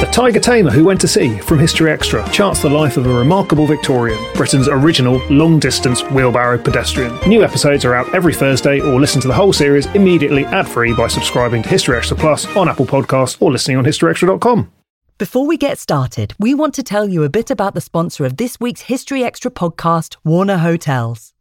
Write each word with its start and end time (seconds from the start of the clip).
The 0.00 0.04
Tiger 0.12 0.40
Tamer 0.40 0.70
Who 0.70 0.84
Went 0.84 1.00
to 1.00 1.08
Sea 1.08 1.38
from 1.38 1.58
History 1.58 1.90
Extra 1.90 2.28
charts 2.28 2.60
the 2.60 2.68
life 2.68 2.98
of 2.98 3.06
a 3.06 3.12
remarkable 3.14 3.66
Victorian, 3.66 4.22
Britain's 4.34 4.68
original 4.68 5.16
long 5.30 5.58
distance 5.58 6.02
wheelbarrow 6.10 6.58
pedestrian. 6.58 7.18
New 7.26 7.42
episodes 7.42 7.82
are 7.86 7.94
out 7.94 8.14
every 8.14 8.34
Thursday, 8.34 8.78
or 8.78 9.00
listen 9.00 9.22
to 9.22 9.28
the 9.28 9.32
whole 9.32 9.54
series 9.54 9.86
immediately 9.94 10.44
ad 10.44 10.68
free 10.68 10.92
by 10.92 11.08
subscribing 11.08 11.62
to 11.62 11.70
History 11.70 11.96
Extra 11.96 12.14
Plus 12.14 12.44
on 12.58 12.68
Apple 12.68 12.84
Podcasts 12.84 13.40
or 13.40 13.50
listening 13.50 13.78
on 13.78 13.84
historyextra.com. 13.86 14.70
Before 15.16 15.46
we 15.46 15.56
get 15.56 15.78
started, 15.78 16.34
we 16.38 16.52
want 16.52 16.74
to 16.74 16.82
tell 16.82 17.08
you 17.08 17.22
a 17.24 17.30
bit 17.30 17.50
about 17.50 17.72
the 17.72 17.80
sponsor 17.80 18.26
of 18.26 18.36
this 18.36 18.60
week's 18.60 18.82
History 18.82 19.24
Extra 19.24 19.50
podcast, 19.50 20.16
Warner 20.24 20.58
Hotels. 20.58 21.32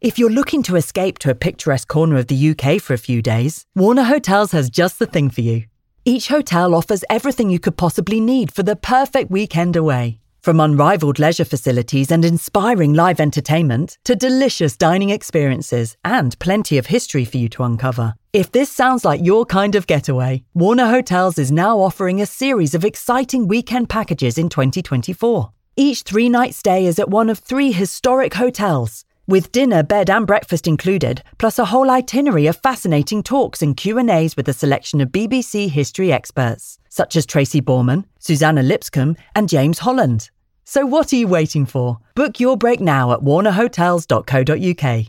If 0.00 0.20
you're 0.20 0.30
looking 0.30 0.62
to 0.62 0.76
escape 0.76 1.18
to 1.18 1.30
a 1.30 1.34
picturesque 1.34 1.88
corner 1.88 2.16
of 2.18 2.28
the 2.28 2.50
UK 2.50 2.80
for 2.80 2.94
a 2.94 2.98
few 2.98 3.22
days, 3.22 3.66
Warner 3.74 4.04
Hotels 4.04 4.52
has 4.52 4.70
just 4.70 5.00
the 5.00 5.06
thing 5.06 5.30
for 5.30 5.40
you. 5.40 5.64
Each 6.08 6.28
hotel 6.28 6.74
offers 6.74 7.04
everything 7.10 7.50
you 7.50 7.58
could 7.60 7.76
possibly 7.76 8.18
need 8.18 8.50
for 8.50 8.62
the 8.62 8.76
perfect 8.76 9.30
weekend 9.30 9.76
away. 9.76 10.20
From 10.40 10.58
unrivaled 10.58 11.18
leisure 11.18 11.44
facilities 11.44 12.10
and 12.10 12.24
inspiring 12.24 12.94
live 12.94 13.20
entertainment 13.20 13.98
to 14.04 14.16
delicious 14.16 14.74
dining 14.74 15.10
experiences 15.10 15.98
and 16.06 16.38
plenty 16.38 16.78
of 16.78 16.86
history 16.86 17.26
for 17.26 17.36
you 17.36 17.50
to 17.50 17.62
uncover. 17.62 18.14
If 18.32 18.50
this 18.52 18.72
sounds 18.72 19.04
like 19.04 19.22
your 19.22 19.44
kind 19.44 19.74
of 19.74 19.86
getaway, 19.86 20.44
Warner 20.54 20.86
Hotels 20.86 21.36
is 21.36 21.52
now 21.52 21.78
offering 21.78 22.22
a 22.22 22.24
series 22.24 22.74
of 22.74 22.86
exciting 22.86 23.46
weekend 23.46 23.90
packages 23.90 24.38
in 24.38 24.48
2024. 24.48 25.50
Each 25.76 26.00
three 26.04 26.30
night 26.30 26.54
stay 26.54 26.86
is 26.86 26.98
at 26.98 27.10
one 27.10 27.28
of 27.28 27.38
three 27.38 27.70
historic 27.70 28.32
hotels 28.32 29.04
with 29.28 29.52
dinner, 29.52 29.84
bed 29.84 30.10
and 30.10 30.26
breakfast 30.26 30.66
included, 30.66 31.22
plus 31.38 31.60
a 31.60 31.66
whole 31.66 31.90
itinerary 31.90 32.48
of 32.48 32.56
fascinating 32.56 33.22
talks 33.22 33.62
and 33.62 33.76
Q&As 33.76 34.36
with 34.36 34.48
a 34.48 34.52
selection 34.52 35.00
of 35.00 35.10
BBC 35.10 35.70
history 35.70 36.12
experts, 36.12 36.78
such 36.88 37.14
as 37.14 37.26
Tracy 37.26 37.60
Borman, 37.60 38.04
Suzannah 38.18 38.64
Lipscomb 38.64 39.16
and 39.36 39.48
James 39.48 39.78
Holland. 39.78 40.30
So 40.64 40.84
what 40.84 41.12
are 41.12 41.16
you 41.16 41.28
waiting 41.28 41.66
for? 41.66 41.98
Book 42.14 42.40
your 42.40 42.56
break 42.56 42.80
now 42.80 43.12
at 43.12 43.20
warnerhotels.co.uk. 43.20 45.06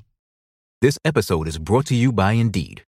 This 0.82 0.98
episode 1.04 1.48
is 1.48 1.58
brought 1.58 1.88
to 1.88 1.96
you 1.96 2.12
by 2.14 2.34
Indeed. 2.34 2.84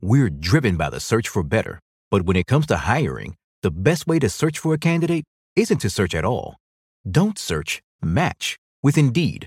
We're 0.00 0.30
driven 0.30 0.76
by 0.76 0.90
the 0.90 0.98
search 0.98 1.28
for 1.28 1.42
better, 1.42 1.78
but 2.10 2.22
when 2.22 2.36
it 2.36 2.46
comes 2.46 2.66
to 2.66 2.78
hiring, 2.78 3.36
the 3.62 3.70
best 3.70 4.06
way 4.06 4.18
to 4.18 4.28
search 4.28 4.58
for 4.58 4.72
a 4.72 4.78
candidate 4.78 5.24
isn't 5.54 5.78
to 5.78 5.90
search 5.90 6.14
at 6.14 6.24
all. 6.24 6.56
Don't 7.08 7.38
search, 7.38 7.82
match 8.02 8.56
with 8.82 8.96
Indeed. 8.96 9.46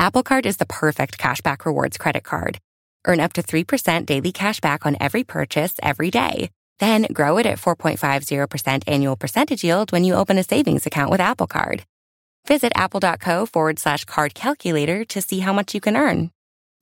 Apple 0.00 0.22
Card 0.22 0.46
is 0.46 0.56
the 0.56 0.64
perfect 0.64 1.18
cashback 1.18 1.66
rewards 1.66 1.98
credit 1.98 2.24
card. 2.24 2.56
Earn 3.06 3.20
up 3.20 3.34
to 3.34 3.42
3% 3.42 4.06
daily 4.06 4.32
cashback 4.32 4.86
on 4.86 4.96
every 4.98 5.24
purchase 5.24 5.74
every 5.82 6.10
day. 6.10 6.50
Then 6.78 7.06
grow 7.12 7.36
it 7.36 7.44
at 7.44 7.58
4.50% 7.58 8.84
annual 8.86 9.16
percentage 9.16 9.62
yield 9.62 9.92
when 9.92 10.04
you 10.04 10.14
open 10.14 10.38
a 10.38 10.42
savings 10.42 10.86
account 10.86 11.10
with 11.10 11.20
Apple 11.20 11.46
Card. 11.46 11.84
Visit 12.48 12.72
apple.co 12.74 13.44
forward 13.44 13.78
slash 13.78 14.06
card 14.06 14.32
calculator 14.32 15.04
to 15.04 15.20
see 15.20 15.40
how 15.40 15.52
much 15.52 15.74
you 15.74 15.82
can 15.82 15.98
earn. 15.98 16.30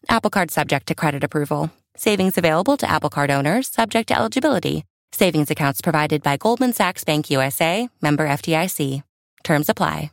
Apple 0.09 0.31
Card 0.31 0.53
subject 0.53 0.87
to 0.87 0.95
credit 0.95 1.25
approval. 1.25 1.73
Savings 1.97 2.39
available 2.39 2.77
to 2.77 2.89
Apple 2.89 3.11
Card 3.11 3.33
owners 3.33 3.67
subject 3.67 4.11
to 4.11 4.17
eligibility. 4.17 4.85
Savings 5.11 5.51
accounts 5.51 5.81
provided 5.81 6.23
by 6.23 6.37
Goldman 6.37 6.73
Sachs 6.73 7.03
Bank 7.03 7.31
USA, 7.31 7.89
member 8.01 8.29
FDIC. 8.29 9.03
Terms 9.43 9.69
apply. 9.69 10.13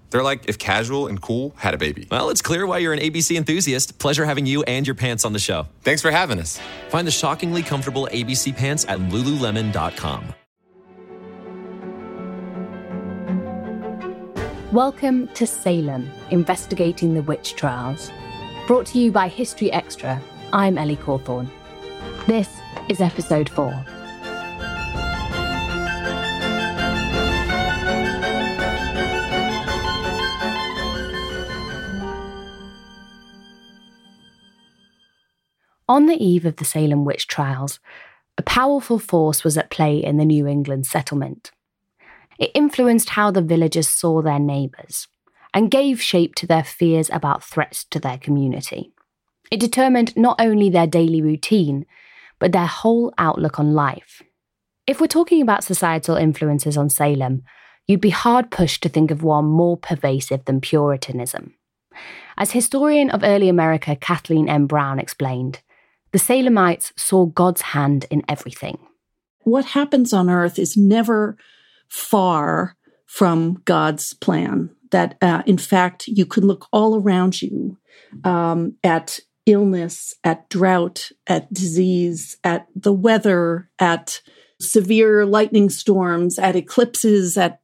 They're 0.11 0.21
like 0.21 0.47
if 0.47 0.59
casual 0.59 1.07
and 1.07 1.19
cool 1.21 1.55
had 1.57 1.73
a 1.73 1.77
baby. 1.77 2.07
Well, 2.11 2.29
it's 2.29 2.41
clear 2.41 2.67
why 2.67 2.77
you're 2.77 2.93
an 2.93 2.99
ABC 2.99 3.35
enthusiast. 3.35 3.97
Pleasure 3.97 4.25
having 4.25 4.45
you 4.45 4.61
and 4.63 4.85
your 4.85 4.95
pants 4.95 5.25
on 5.25 5.33
the 5.33 5.39
show. 5.39 5.67
Thanks 5.81 6.01
for 6.01 6.11
having 6.11 6.37
us. 6.37 6.59
Find 6.89 7.07
the 7.07 7.11
shockingly 7.11 7.63
comfortable 7.63 8.07
ABC 8.11 8.55
pants 8.55 8.85
at 8.87 8.99
lululemon.com. 8.99 10.33
Welcome 14.71 15.27
to 15.29 15.45
Salem, 15.45 16.09
investigating 16.29 17.13
the 17.13 17.21
witch 17.23 17.55
trials. 17.55 18.09
Brought 18.67 18.85
to 18.87 18.99
you 18.99 19.11
by 19.11 19.27
History 19.27 19.69
Extra, 19.69 20.21
I'm 20.53 20.77
Ellie 20.77 20.95
Cawthorne. 20.95 21.49
This 22.25 22.49
is 22.87 23.01
episode 23.01 23.49
4. 23.49 24.00
On 35.87 36.05
the 36.05 36.23
eve 36.23 36.45
of 36.45 36.57
the 36.57 36.65
Salem 36.65 37.05
witch 37.05 37.27
trials, 37.27 37.79
a 38.37 38.41
powerful 38.43 38.97
force 38.97 39.43
was 39.43 39.57
at 39.57 39.69
play 39.69 39.97
in 39.97 40.17
the 40.17 40.25
New 40.25 40.47
England 40.47 40.85
settlement. 40.85 41.51
It 42.39 42.51
influenced 42.53 43.09
how 43.09 43.29
the 43.29 43.41
villagers 43.41 43.87
saw 43.87 44.21
their 44.21 44.39
neighbours 44.39 45.07
and 45.53 45.69
gave 45.69 46.01
shape 46.01 46.33
to 46.35 46.47
their 46.47 46.63
fears 46.63 47.09
about 47.11 47.43
threats 47.43 47.83
to 47.85 47.99
their 47.99 48.17
community. 48.17 48.93
It 49.51 49.59
determined 49.59 50.15
not 50.15 50.39
only 50.39 50.69
their 50.69 50.87
daily 50.87 51.21
routine, 51.21 51.85
but 52.39 52.53
their 52.53 52.67
whole 52.67 53.13
outlook 53.17 53.59
on 53.59 53.73
life. 53.73 54.23
If 54.87 54.99
we're 54.99 55.07
talking 55.07 55.41
about 55.41 55.63
societal 55.63 56.15
influences 56.15 56.77
on 56.77 56.89
Salem, 56.89 57.43
you'd 57.85 58.01
be 58.01 58.09
hard 58.09 58.49
pushed 58.49 58.81
to 58.83 58.89
think 58.89 59.11
of 59.11 59.23
one 59.23 59.45
more 59.45 59.77
pervasive 59.77 60.45
than 60.45 60.61
Puritanism. 60.61 61.53
As 62.37 62.51
historian 62.51 63.09
of 63.09 63.23
early 63.23 63.49
America 63.49 63.95
Kathleen 63.95 64.47
M. 64.47 64.65
Brown 64.65 64.97
explained, 64.97 65.61
the 66.11 66.19
Salemites 66.19 66.91
saw 66.97 67.25
God's 67.25 67.61
hand 67.61 68.05
in 68.09 68.23
everything. 68.27 68.77
What 69.43 69.65
happens 69.65 70.13
on 70.13 70.29
earth 70.29 70.59
is 70.59 70.77
never 70.77 71.37
far 71.87 72.75
from 73.05 73.61
God's 73.65 74.13
plan. 74.13 74.69
That, 74.91 75.17
uh, 75.21 75.41
in 75.45 75.57
fact, 75.57 76.07
you 76.07 76.25
can 76.25 76.45
look 76.45 76.67
all 76.71 77.01
around 77.01 77.41
you 77.41 77.77
um, 78.23 78.75
at 78.83 79.19
illness, 79.45 80.13
at 80.23 80.49
drought, 80.49 81.11
at 81.27 81.51
disease, 81.53 82.37
at 82.43 82.67
the 82.75 82.93
weather, 82.93 83.69
at 83.79 84.21
severe 84.59 85.25
lightning 85.25 85.69
storms, 85.69 86.37
at 86.37 86.55
eclipses, 86.55 87.37
at 87.37 87.61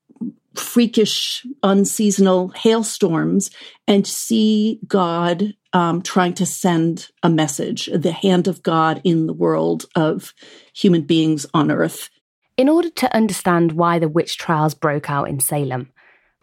freakish, 0.55 1.45
unseasonal 1.63 2.49
hailstorms, 2.55 3.51
and 3.87 4.07
see 4.07 4.79
God 4.87 5.53
um, 5.77 6.01
trying 6.01 6.33
to 6.33 6.45
send 6.47 7.09
a 7.21 7.29
message, 7.29 7.87
the 7.93 8.11
hand 8.11 8.47
of 8.47 8.63
God 8.63 8.99
in 9.03 9.27
the 9.27 9.33
world 9.33 9.85
of 9.95 10.33
human 10.73 11.03
beings 11.03 11.45
on 11.53 11.69
earth. 11.69 12.09
In 12.57 12.67
order 12.67 12.89
to 12.89 13.15
understand 13.15 13.73
why 13.73 13.99
the 13.99 14.09
witch 14.09 14.39
trials 14.39 14.73
broke 14.73 15.07
out 15.07 15.29
in 15.29 15.39
Salem, 15.39 15.91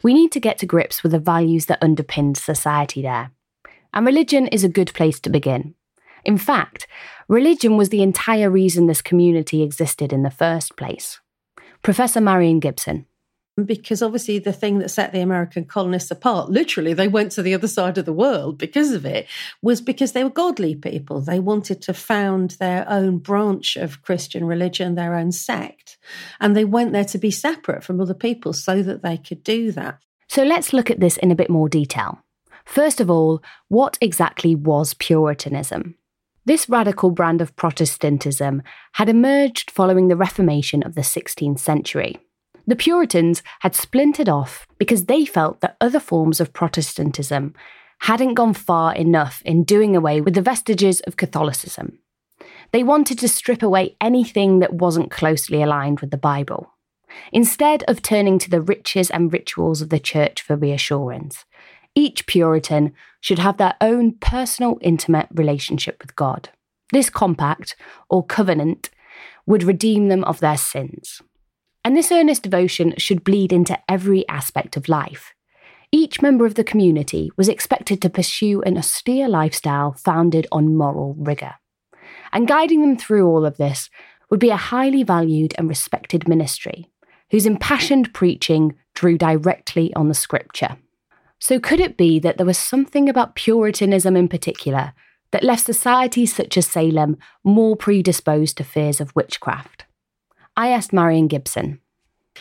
we 0.04 0.14
need 0.14 0.30
to 0.30 0.38
get 0.38 0.58
to 0.58 0.66
grips 0.66 1.02
with 1.02 1.10
the 1.10 1.18
values 1.18 1.66
that 1.66 1.82
underpinned 1.82 2.36
society 2.36 3.02
there. 3.02 3.32
And 3.92 4.06
religion 4.06 4.46
is 4.46 4.62
a 4.62 4.68
good 4.68 4.94
place 4.94 5.18
to 5.20 5.30
begin. 5.30 5.74
In 6.24 6.38
fact, 6.38 6.86
religion 7.26 7.76
was 7.76 7.88
the 7.88 8.04
entire 8.04 8.48
reason 8.48 8.86
this 8.86 9.02
community 9.02 9.64
existed 9.64 10.12
in 10.12 10.22
the 10.22 10.30
first 10.30 10.76
place. 10.76 11.18
Professor 11.82 12.20
Marion 12.20 12.60
Gibson. 12.60 13.06
Because 13.62 14.02
obviously 14.02 14.38
the 14.38 14.52
thing 14.52 14.78
that 14.78 14.90
set 14.90 15.12
the 15.12 15.20
American 15.20 15.64
colonists 15.64 16.10
apart, 16.10 16.50
literally, 16.50 16.92
they 16.92 17.08
went 17.08 17.32
to 17.32 17.42
the 17.42 17.54
other 17.54 17.68
side 17.68 17.98
of 17.98 18.04
the 18.04 18.12
world 18.12 18.58
because 18.58 18.92
of 18.92 19.04
it, 19.04 19.26
was 19.62 19.80
because 19.80 20.12
they 20.12 20.24
were 20.24 20.30
godly 20.30 20.74
people. 20.74 21.20
They 21.20 21.38
wanted 21.38 21.80
to 21.82 21.94
found 21.94 22.52
their 22.52 22.84
own 22.88 23.18
branch 23.18 23.76
of 23.76 24.02
Christian 24.02 24.44
religion, 24.44 24.94
their 24.94 25.14
own 25.14 25.30
sect. 25.30 25.98
And 26.40 26.56
they 26.56 26.64
went 26.64 26.92
there 26.92 27.04
to 27.04 27.18
be 27.18 27.30
separate 27.30 27.84
from 27.84 28.00
other 28.00 28.14
people 28.14 28.52
so 28.52 28.82
that 28.82 29.02
they 29.02 29.16
could 29.16 29.44
do 29.44 29.70
that. 29.72 29.98
So 30.28 30.42
let's 30.42 30.72
look 30.72 30.90
at 30.90 31.00
this 31.00 31.16
in 31.18 31.30
a 31.30 31.36
bit 31.36 31.50
more 31.50 31.68
detail. 31.68 32.18
First 32.64 33.00
of 33.00 33.10
all, 33.10 33.42
what 33.68 33.98
exactly 34.00 34.54
was 34.54 34.94
Puritanism? 34.94 35.96
This 36.46 36.68
radical 36.68 37.10
brand 37.10 37.40
of 37.40 37.54
Protestantism 37.56 38.62
had 38.92 39.08
emerged 39.08 39.70
following 39.70 40.08
the 40.08 40.16
Reformation 40.16 40.82
of 40.82 40.94
the 40.94 41.02
16th 41.02 41.58
century. 41.58 42.18
The 42.66 42.76
Puritans 42.76 43.42
had 43.60 43.74
splintered 43.74 44.28
off 44.28 44.66
because 44.78 45.04
they 45.04 45.24
felt 45.24 45.60
that 45.60 45.76
other 45.80 46.00
forms 46.00 46.40
of 46.40 46.52
Protestantism 46.52 47.54
hadn't 48.00 48.34
gone 48.34 48.54
far 48.54 48.94
enough 48.94 49.42
in 49.44 49.64
doing 49.64 49.94
away 49.94 50.20
with 50.20 50.34
the 50.34 50.42
vestiges 50.42 51.00
of 51.00 51.16
Catholicism. 51.16 51.98
They 52.72 52.82
wanted 52.82 53.18
to 53.20 53.28
strip 53.28 53.62
away 53.62 53.96
anything 54.00 54.58
that 54.58 54.74
wasn't 54.74 55.10
closely 55.10 55.62
aligned 55.62 56.00
with 56.00 56.10
the 56.10 56.16
Bible. 56.16 56.70
Instead 57.32 57.84
of 57.84 58.02
turning 58.02 58.38
to 58.40 58.50
the 58.50 58.60
riches 58.60 59.10
and 59.10 59.32
rituals 59.32 59.80
of 59.80 59.90
the 59.90 60.00
church 60.00 60.42
for 60.42 60.56
reassurance, 60.56 61.44
each 61.94 62.26
Puritan 62.26 62.92
should 63.20 63.38
have 63.38 63.56
their 63.56 63.74
own 63.80 64.12
personal, 64.12 64.78
intimate 64.80 65.28
relationship 65.32 66.02
with 66.02 66.16
God. 66.16 66.48
This 66.92 67.08
compact, 67.10 67.76
or 68.08 68.24
covenant, 68.24 68.90
would 69.46 69.62
redeem 69.62 70.08
them 70.08 70.24
of 70.24 70.40
their 70.40 70.56
sins. 70.56 71.22
And 71.84 71.96
this 71.96 72.10
earnest 72.10 72.42
devotion 72.42 72.94
should 72.96 73.24
bleed 73.24 73.52
into 73.52 73.78
every 73.88 74.26
aspect 74.28 74.76
of 74.76 74.88
life. 74.88 75.34
Each 75.92 76.22
member 76.22 76.46
of 76.46 76.54
the 76.54 76.64
community 76.64 77.30
was 77.36 77.48
expected 77.48 78.00
to 78.02 78.10
pursue 78.10 78.62
an 78.62 78.78
austere 78.78 79.28
lifestyle 79.28 79.92
founded 79.92 80.46
on 80.50 80.74
moral 80.74 81.14
rigour. 81.18 81.54
And 82.32 82.48
guiding 82.48 82.80
them 82.80 82.96
through 82.96 83.28
all 83.28 83.46
of 83.46 83.58
this 83.58 83.90
would 84.30 84.40
be 84.40 84.50
a 84.50 84.56
highly 84.56 85.02
valued 85.02 85.54
and 85.56 85.68
respected 85.68 86.26
ministry, 86.26 86.90
whose 87.30 87.46
impassioned 87.46 88.12
preaching 88.12 88.74
drew 88.94 89.16
directly 89.16 89.94
on 89.94 90.08
the 90.08 90.14
scripture. 90.14 90.78
So, 91.38 91.60
could 91.60 91.78
it 91.78 91.96
be 91.96 92.18
that 92.20 92.38
there 92.38 92.46
was 92.46 92.58
something 92.58 93.08
about 93.08 93.36
Puritanism 93.36 94.16
in 94.16 94.28
particular 94.28 94.94
that 95.30 95.44
left 95.44 95.64
societies 95.64 96.34
such 96.34 96.56
as 96.56 96.66
Salem 96.66 97.18
more 97.44 97.76
predisposed 97.76 98.56
to 98.56 98.64
fears 98.64 99.00
of 99.00 99.14
witchcraft? 99.14 99.83
I 100.56 100.68
asked 100.68 100.92
Marion 100.92 101.28
Gibson. 101.28 101.80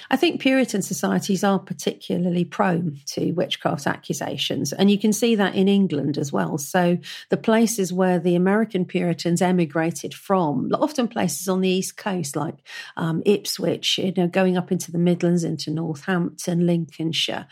I 0.10 0.16
think 0.16 0.42
Puritan 0.42 0.82
societies 0.82 1.44
are 1.44 1.60
particularly 1.60 2.46
prone 2.46 3.00
to 3.08 3.32
witchcraft 3.32 3.86
accusations, 3.86 4.74
and 4.74 4.90
you 4.90 4.98
can 4.98 5.14
see 5.14 5.36
that 5.36 5.56
in 5.56 5.68
England 5.68 6.18
as 6.18 6.32
well. 6.32 6.58
So, 6.58 6.98
the 7.30 7.38
places 7.38 7.94
where 7.94 8.20
the 8.20 8.36
American 8.36 8.86
Puritans 8.86 9.42
emigrated 9.42 10.14
from, 10.14 10.72
often 10.74 11.08
places 11.08 11.48
on 11.48 11.62
the 11.62 11.70
East 11.70 11.98
Coast 11.98 12.36
like 12.36 12.56
um, 12.98 13.22
Ipswich, 13.26 13.98
you 14.00 14.14
know, 14.18 14.28
going 14.28 14.58
up 14.58 14.72
into 14.72 14.92
the 14.92 14.98
Midlands, 14.98 15.44
into 15.44 15.72
Northampton, 15.72 16.66
Lincolnshire, 16.66 17.48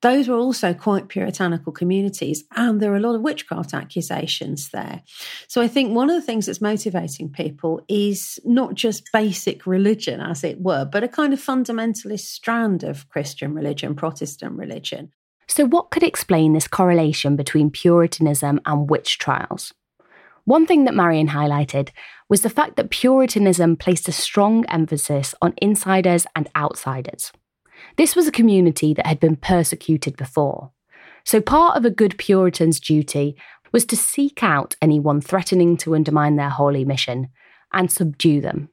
those 0.00 0.28
were 0.28 0.36
also 0.36 0.74
quite 0.74 1.08
puritanical 1.08 1.72
communities, 1.72 2.44
and 2.54 2.80
there 2.80 2.92
are 2.92 2.96
a 2.96 3.00
lot 3.00 3.16
of 3.16 3.22
witchcraft 3.22 3.74
accusations 3.74 4.70
there. 4.70 5.02
So 5.48 5.60
I 5.60 5.68
think 5.68 5.94
one 5.94 6.08
of 6.08 6.16
the 6.16 6.22
things 6.22 6.46
that's 6.46 6.60
motivating 6.60 7.30
people 7.30 7.80
is 7.88 8.38
not 8.44 8.74
just 8.74 9.10
basic 9.12 9.66
religion, 9.66 10.20
as 10.20 10.44
it 10.44 10.60
were, 10.60 10.84
but 10.84 11.02
a 11.02 11.08
kind 11.08 11.32
of 11.32 11.40
fundamentalist 11.40 12.26
strand 12.26 12.84
of 12.84 13.08
Christian 13.08 13.54
religion, 13.54 13.94
Protestant 13.96 14.56
religion. 14.56 15.12
So, 15.48 15.64
what 15.64 15.90
could 15.90 16.02
explain 16.02 16.52
this 16.52 16.68
correlation 16.68 17.34
between 17.34 17.70
Puritanism 17.70 18.60
and 18.66 18.88
witch 18.88 19.18
trials? 19.18 19.72
One 20.44 20.66
thing 20.66 20.84
that 20.84 20.94
Marion 20.94 21.28
highlighted 21.28 21.90
was 22.28 22.42
the 22.42 22.50
fact 22.50 22.76
that 22.76 22.90
Puritanism 22.90 23.76
placed 23.76 24.08
a 24.08 24.12
strong 24.12 24.64
emphasis 24.66 25.34
on 25.42 25.54
insiders 25.60 26.26
and 26.36 26.48
outsiders. 26.56 27.32
This 27.96 28.14
was 28.16 28.26
a 28.26 28.32
community 28.32 28.94
that 28.94 29.06
had 29.06 29.20
been 29.20 29.36
persecuted 29.36 30.16
before. 30.16 30.72
So 31.24 31.40
part 31.40 31.76
of 31.76 31.84
a 31.84 31.90
good 31.90 32.16
Puritan's 32.18 32.80
duty 32.80 33.36
was 33.72 33.84
to 33.86 33.96
seek 33.96 34.42
out 34.42 34.76
anyone 34.80 35.20
threatening 35.20 35.76
to 35.78 35.94
undermine 35.94 36.36
their 36.36 36.48
holy 36.48 36.84
mission 36.84 37.28
and 37.72 37.90
subdue 37.90 38.40
them. 38.40 38.70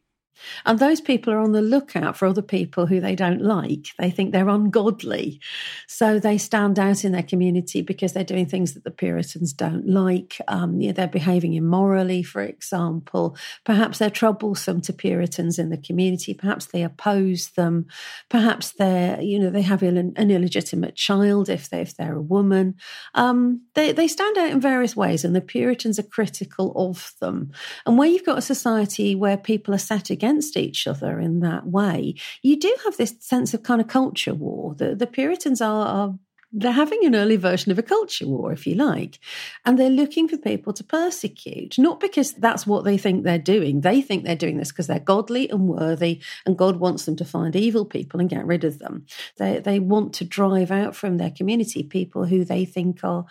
And 0.65 0.79
those 0.79 1.01
people 1.01 1.33
are 1.33 1.39
on 1.39 1.51
the 1.51 1.61
lookout 1.61 2.17
for 2.17 2.27
other 2.27 2.41
people 2.41 2.85
who 2.85 2.99
they 2.99 3.15
don't 3.15 3.41
like. 3.41 3.87
They 3.97 4.11
think 4.11 4.31
they're 4.31 4.49
ungodly. 4.49 5.39
So 5.87 6.19
they 6.19 6.37
stand 6.37 6.79
out 6.79 7.03
in 7.03 7.11
their 7.11 7.23
community 7.23 7.81
because 7.81 8.13
they're 8.13 8.23
doing 8.23 8.45
things 8.45 8.73
that 8.73 8.83
the 8.83 8.91
Puritans 8.91 9.53
don't 9.53 9.87
like. 9.87 10.39
Um, 10.47 10.81
you 10.81 10.87
know, 10.87 10.93
they're 10.93 11.07
behaving 11.07 11.53
immorally, 11.53 12.23
for 12.23 12.41
example. 12.41 13.37
Perhaps 13.63 13.99
they're 13.99 14.09
troublesome 14.09 14.81
to 14.81 14.93
Puritans 14.93 15.59
in 15.59 15.69
the 15.69 15.77
community. 15.77 16.33
Perhaps 16.33 16.67
they 16.67 16.83
oppose 16.83 17.49
them. 17.49 17.87
Perhaps 18.29 18.71
they're, 18.73 19.21
you 19.21 19.39
know, 19.39 19.49
they 19.49 19.61
have 19.61 19.83
an 19.83 20.13
illegitimate 20.17 20.95
child 20.95 21.49
if, 21.49 21.69
they, 21.69 21.81
if 21.81 21.95
they're 21.95 22.15
a 22.15 22.21
woman. 22.21 22.75
Um, 23.13 23.61
they, 23.73 23.91
they 23.91 24.07
stand 24.07 24.37
out 24.37 24.51
in 24.51 24.59
various 24.59 24.95
ways, 24.95 25.23
and 25.23 25.35
the 25.35 25.41
Puritans 25.41 25.99
are 25.99 26.03
critical 26.03 26.73
of 26.75 27.13
them. 27.19 27.51
And 27.85 27.97
where 27.97 28.07
you've 28.07 28.25
got 28.25 28.37
a 28.37 28.41
society 28.41 29.15
where 29.15 29.37
people 29.37 29.73
are 29.73 29.79
set 29.79 30.09
against 30.09 30.24
against 30.25 30.57
each 30.57 30.87
other 30.87 31.19
in 31.19 31.41
that 31.41 31.67
way, 31.67 32.15
you 32.41 32.59
do 32.59 32.75
have 32.83 32.97
this 32.97 33.15
sense 33.19 33.53
of 33.53 33.61
kind 33.61 33.79
of 33.79 33.87
culture 33.87 34.33
war. 34.33 34.73
The, 34.73 34.95
the 34.95 35.05
Puritans 35.05 35.61
are, 35.61 35.85
are 35.87 36.19
they're 36.57 36.71
having 36.71 37.05
an 37.05 37.15
early 37.15 37.35
version 37.35 37.69
of 37.69 37.77
a 37.77 37.83
culture 37.83 38.25
war, 38.25 38.53
if 38.53 38.65
you 38.65 38.75
like, 38.75 39.19
and 39.65 39.77
they're 39.77 39.89
looking 39.89 40.29
for 40.29 40.37
people 40.37 40.71
to 40.71 40.85
persecute, 40.85 41.77
not 41.77 41.99
because 41.99 42.31
that's 42.33 42.65
what 42.65 42.85
they 42.85 42.97
think 42.97 43.23
they're 43.23 43.37
doing. 43.37 43.81
They 43.81 44.01
think 44.01 44.23
they're 44.23 44.37
doing 44.37 44.57
this 44.57 44.71
because 44.71 44.87
they're 44.87 44.99
godly 44.99 45.49
and 45.49 45.67
worthy, 45.67 46.21
and 46.45 46.57
God 46.57 46.77
wants 46.77 47.05
them 47.05 47.17
to 47.17 47.25
find 47.25 47.57
evil 47.57 47.83
people 47.83 48.21
and 48.21 48.29
get 48.29 48.45
rid 48.45 48.63
of 48.63 48.79
them. 48.79 49.05
They, 49.35 49.59
they 49.59 49.79
want 49.79 50.13
to 50.13 50.23
drive 50.23 50.71
out 50.71 50.95
from 50.95 51.17
their 51.17 51.29
community 51.29 51.83
people 51.83 52.23
who 52.25 52.45
they 52.45 52.63
think 52.63 53.03
are, 53.03 53.25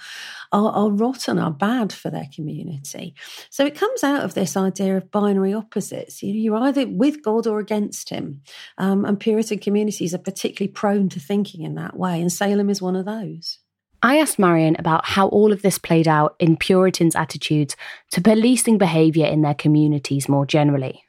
are, 0.52 0.70
are 0.72 0.90
rotten, 0.90 1.38
are 1.38 1.50
bad 1.50 1.94
for 1.94 2.10
their 2.10 2.28
community. 2.34 3.14
So 3.48 3.64
it 3.64 3.74
comes 3.74 4.04
out 4.04 4.22
of 4.22 4.34
this 4.34 4.54
idea 4.54 4.98
of 4.98 5.10
binary 5.10 5.54
opposites. 5.54 6.22
You're 6.22 6.56
either 6.56 6.86
with 6.86 7.22
God 7.22 7.46
or 7.46 7.58
against 7.58 8.10
Him. 8.10 8.42
Um, 8.76 9.06
and 9.06 9.18
Puritan 9.18 9.60
communities 9.60 10.12
are 10.12 10.18
particularly 10.18 10.72
prone 10.72 11.08
to 11.08 11.20
thinking 11.20 11.62
in 11.62 11.74
that 11.76 11.96
way, 11.96 12.20
and 12.20 12.30
Salem 12.30 12.68
is 12.68 12.82
one 12.82 12.96
of 12.96 13.06
those 13.06 13.13
I 14.02 14.18
asked 14.18 14.38
Marion 14.38 14.76
about 14.78 15.06
how 15.06 15.28
all 15.28 15.52
of 15.52 15.62
this 15.62 15.78
played 15.78 16.06
out 16.06 16.36
in 16.38 16.58
Puritans' 16.58 17.16
attitudes 17.16 17.74
to 18.10 18.20
policing 18.20 18.76
behaviour 18.76 19.26
in 19.26 19.40
their 19.42 19.54
communities 19.54 20.28
more 20.28 20.44
generally. 20.44 21.03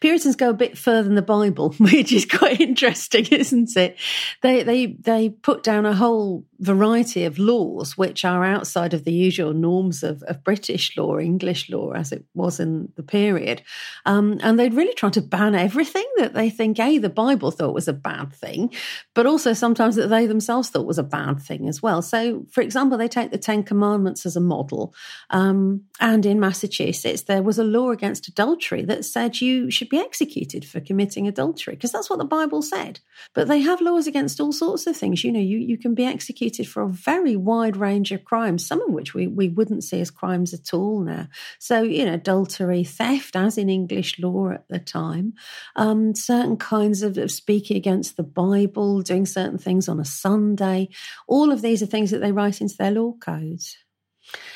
Puritans 0.00 0.36
go 0.36 0.50
a 0.50 0.54
bit 0.54 0.76
further 0.76 1.04
than 1.04 1.14
the 1.14 1.22
Bible, 1.22 1.72
which 1.78 2.12
is 2.12 2.26
quite 2.26 2.60
interesting, 2.60 3.26
isn't 3.26 3.76
it? 3.76 3.96
They 4.42 4.62
they 4.62 4.86
they 4.86 5.30
put 5.30 5.62
down 5.62 5.86
a 5.86 5.94
whole 5.94 6.44
variety 6.60 7.24
of 7.24 7.38
laws 7.38 7.96
which 7.96 8.24
are 8.24 8.44
outside 8.44 8.94
of 8.94 9.04
the 9.04 9.12
usual 9.12 9.52
norms 9.52 10.02
of, 10.02 10.22
of 10.24 10.42
British 10.42 10.96
law, 10.96 11.18
English 11.18 11.68
law, 11.68 11.92
as 11.92 12.10
it 12.10 12.24
was 12.34 12.58
in 12.58 12.92
the 12.96 13.02
period. 13.02 13.62
Um, 14.06 14.38
and 14.42 14.58
they'd 14.58 14.74
really 14.74 14.94
try 14.94 15.10
to 15.10 15.20
ban 15.20 15.54
everything 15.54 16.06
that 16.16 16.32
they 16.32 16.50
think, 16.50 16.80
A, 16.80 16.98
the 16.98 17.10
Bible 17.10 17.50
thought 17.50 17.74
was 17.74 17.88
a 17.88 17.92
bad 17.92 18.32
thing, 18.32 18.72
but 19.14 19.26
also 19.26 19.52
sometimes 19.52 19.96
that 19.96 20.08
they 20.08 20.26
themselves 20.26 20.70
thought 20.70 20.86
was 20.86 20.98
a 20.98 21.02
bad 21.02 21.40
thing 21.40 21.68
as 21.68 21.82
well. 21.82 22.02
So, 22.02 22.46
for 22.50 22.62
example, 22.62 22.96
they 22.96 23.08
take 23.08 23.30
the 23.30 23.38
Ten 23.38 23.62
Commandments 23.62 24.24
as 24.24 24.36
a 24.36 24.40
model. 24.40 24.94
Um, 25.30 25.84
and 26.00 26.24
in 26.24 26.40
Massachusetts, 26.40 27.22
there 27.22 27.42
was 27.42 27.58
a 27.58 27.64
law 27.64 27.90
against 27.90 28.28
adultery 28.28 28.84
that 28.84 29.04
said 29.04 29.40
you 29.40 29.70
should 29.74 29.88
be 29.88 29.98
executed 29.98 30.64
for 30.64 30.80
committing 30.80 31.28
adultery, 31.28 31.74
because 31.74 31.92
that's 31.92 32.08
what 32.08 32.18
the 32.18 32.24
Bible 32.24 32.62
said. 32.62 33.00
But 33.34 33.48
they 33.48 33.60
have 33.60 33.80
laws 33.80 34.06
against 34.06 34.40
all 34.40 34.52
sorts 34.52 34.86
of 34.86 34.96
things. 34.96 35.24
You 35.24 35.32
know, 35.32 35.40
you, 35.40 35.58
you 35.58 35.76
can 35.76 35.94
be 35.94 36.04
executed 36.04 36.68
for 36.68 36.82
a 36.82 36.88
very 36.88 37.36
wide 37.36 37.76
range 37.76 38.12
of 38.12 38.24
crimes, 38.24 38.64
some 38.66 38.80
of 38.80 38.92
which 38.92 39.14
we, 39.14 39.26
we 39.26 39.48
wouldn't 39.48 39.84
see 39.84 40.00
as 40.00 40.10
crimes 40.10 40.54
at 40.54 40.72
all 40.72 41.00
now. 41.00 41.28
So, 41.58 41.82
you 41.82 42.06
know, 42.06 42.14
adultery, 42.14 42.84
theft, 42.84 43.36
as 43.36 43.58
in 43.58 43.68
English 43.68 44.18
law 44.18 44.50
at 44.50 44.68
the 44.68 44.78
time, 44.78 45.34
um, 45.76 46.14
certain 46.14 46.56
kinds 46.56 47.02
of, 47.02 47.18
of 47.18 47.30
speaking 47.30 47.76
against 47.76 48.16
the 48.16 48.22
Bible, 48.22 49.02
doing 49.02 49.26
certain 49.26 49.58
things 49.58 49.88
on 49.88 50.00
a 50.00 50.04
Sunday. 50.04 50.88
All 51.26 51.50
of 51.50 51.60
these 51.60 51.82
are 51.82 51.86
things 51.86 52.10
that 52.10 52.20
they 52.20 52.32
write 52.32 52.60
into 52.60 52.76
their 52.76 52.90
law 52.90 53.12
codes. 53.12 53.76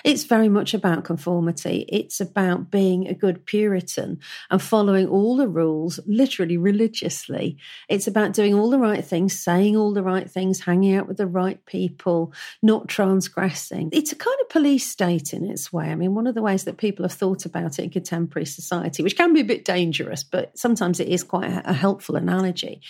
It's 0.04 0.25
very 0.25 0.49
much 0.49 0.75
about 0.75 1.04
conformity. 1.04 1.85
It's 1.88 2.20
about 2.20 2.70
being 2.70 3.08
a 3.08 3.14
good 3.14 3.47
Puritan 3.47 4.20
and 4.50 4.62
following 4.62 5.08
all 5.08 5.37
the 5.37 5.49
rules, 5.49 6.00
literally 6.06 6.56
religiously. 6.56 7.56
It's 7.88 8.06
about 8.06 8.32
doing 8.32 8.54
all 8.54 8.70
the 8.70 8.78
right 8.78 9.04
things, 9.04 9.38
saying 9.38 9.76
all 9.76 9.92
the 9.92 10.02
right 10.02 10.30
things, 10.30 10.61
hanging 10.61 10.94
out 10.94 11.08
with 11.08 11.16
the 11.16 11.26
right 11.26 11.64
people, 11.66 12.32
not 12.62 12.88
transgressing. 12.88 13.90
It's 13.92 14.12
a 14.12 14.16
kind 14.16 14.37
of 14.40 14.49
police 14.49 14.88
state 14.88 15.32
in 15.32 15.44
its 15.50 15.73
way. 15.73 15.87
I 15.87 15.94
mean, 15.94 16.14
one 16.14 16.26
of 16.26 16.35
the 16.35 16.42
ways 16.42 16.64
that 16.64 16.76
people 16.76 17.04
have 17.04 17.12
thought 17.12 17.44
about 17.44 17.78
it 17.78 17.85
in 17.85 17.90
contemporary 17.90 18.47
society, 18.47 19.02
which 19.02 19.16
can 19.16 19.32
be 19.32 19.40
a 19.40 19.44
bit 19.44 19.64
dangerous, 19.64 20.23
but 20.23 20.56
sometimes 20.58 21.00
it 21.00 21.08
is 21.08 21.23
quite 21.23 21.50
a 21.64 21.73
helpful 21.73 22.16
analogy, 22.16 22.80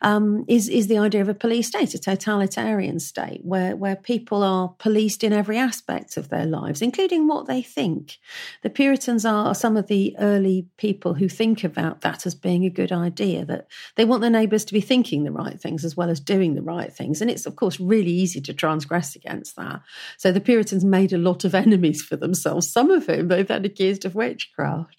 um, 0.00 0.44
is, 0.48 0.68
is 0.68 0.88
the 0.88 0.98
idea 0.98 1.20
of 1.20 1.28
a 1.28 1.34
police 1.34 1.68
state, 1.68 1.94
a 1.94 1.98
totalitarian 1.98 2.98
state 2.98 3.40
where, 3.44 3.76
where 3.76 3.96
people 3.96 4.42
are 4.42 4.74
policed 4.78 5.24
in 5.24 5.32
every 5.32 5.58
aspect 5.58 6.16
of 6.16 6.28
their 6.32 6.46
lives, 6.46 6.82
including 6.82 7.28
what 7.28 7.46
they 7.46 7.62
think. 7.62 8.18
The 8.62 8.70
Puritans 8.70 9.24
are 9.24 9.54
some 9.54 9.76
of 9.76 9.86
the 9.86 10.16
early 10.18 10.66
people 10.76 11.14
who 11.14 11.28
think 11.28 11.62
about 11.62 12.00
that 12.00 12.26
as 12.26 12.34
being 12.34 12.64
a 12.64 12.70
good 12.70 12.90
idea, 12.90 13.44
that 13.44 13.68
they 13.94 14.04
want 14.04 14.22
their 14.22 14.30
neighbours 14.30 14.64
to 14.64 14.74
be 14.74 14.80
thinking 14.80 15.22
the 15.22 15.30
right 15.30 15.60
things 15.60 15.84
as 15.84 15.96
well 15.96 16.10
as 16.10 16.18
doing 16.18 16.54
the 16.54 16.62
right 16.62 16.92
things. 16.92 17.20
And 17.22 17.30
it's, 17.30 17.46
of 17.46 17.54
course, 17.54 17.78
really 17.78 18.10
easy 18.10 18.40
to 18.40 18.52
transgress 18.52 19.14
against 19.14 19.54
that. 19.54 19.82
So 20.16 20.32
the 20.32 20.40
Puritans 20.40 20.84
made 20.84 21.12
a 21.12 21.18
lot 21.18 21.44
of 21.44 21.54
enemies 21.54 22.02
for 22.02 22.16
themselves, 22.16 22.72
some 22.72 22.90
of 22.90 23.06
whom 23.06 23.28
they've 23.28 23.48
accused 23.48 24.04
of 24.04 24.16
witchcraft. 24.16 24.96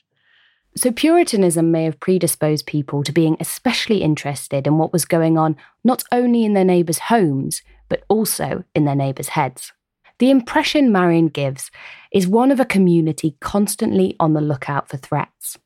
So, 0.76 0.92
Puritanism 0.92 1.70
may 1.70 1.84
have 1.84 2.00
predisposed 2.00 2.66
people 2.66 3.04
to 3.04 3.12
being 3.12 3.38
especially 3.40 4.02
interested 4.02 4.66
in 4.66 4.80
what 4.80 4.92
was 4.92 5.06
going 5.06 5.38
on 5.38 5.56
not 5.84 6.04
only 6.12 6.46
in 6.46 6.54
their 6.54 6.66
neighbours' 6.66 6.98
homes, 6.98 7.62
but 7.90 8.04
also 8.10 8.64
in 8.74 8.86
their 8.86 8.96
neighbours' 8.96 9.30
heads. 9.30 9.72
The 10.20 10.30
impression 10.30 10.92
Marion 10.92 11.28
gives 11.28 11.72
is 12.12 12.28
one 12.28 12.52
of 12.52 12.60
a 12.60 12.66
community 12.66 13.36
constantly 13.40 14.16
on 14.20 14.34
the 14.34 14.42
lookout 14.42 14.90
for 14.90 14.98
threats. 14.98 15.58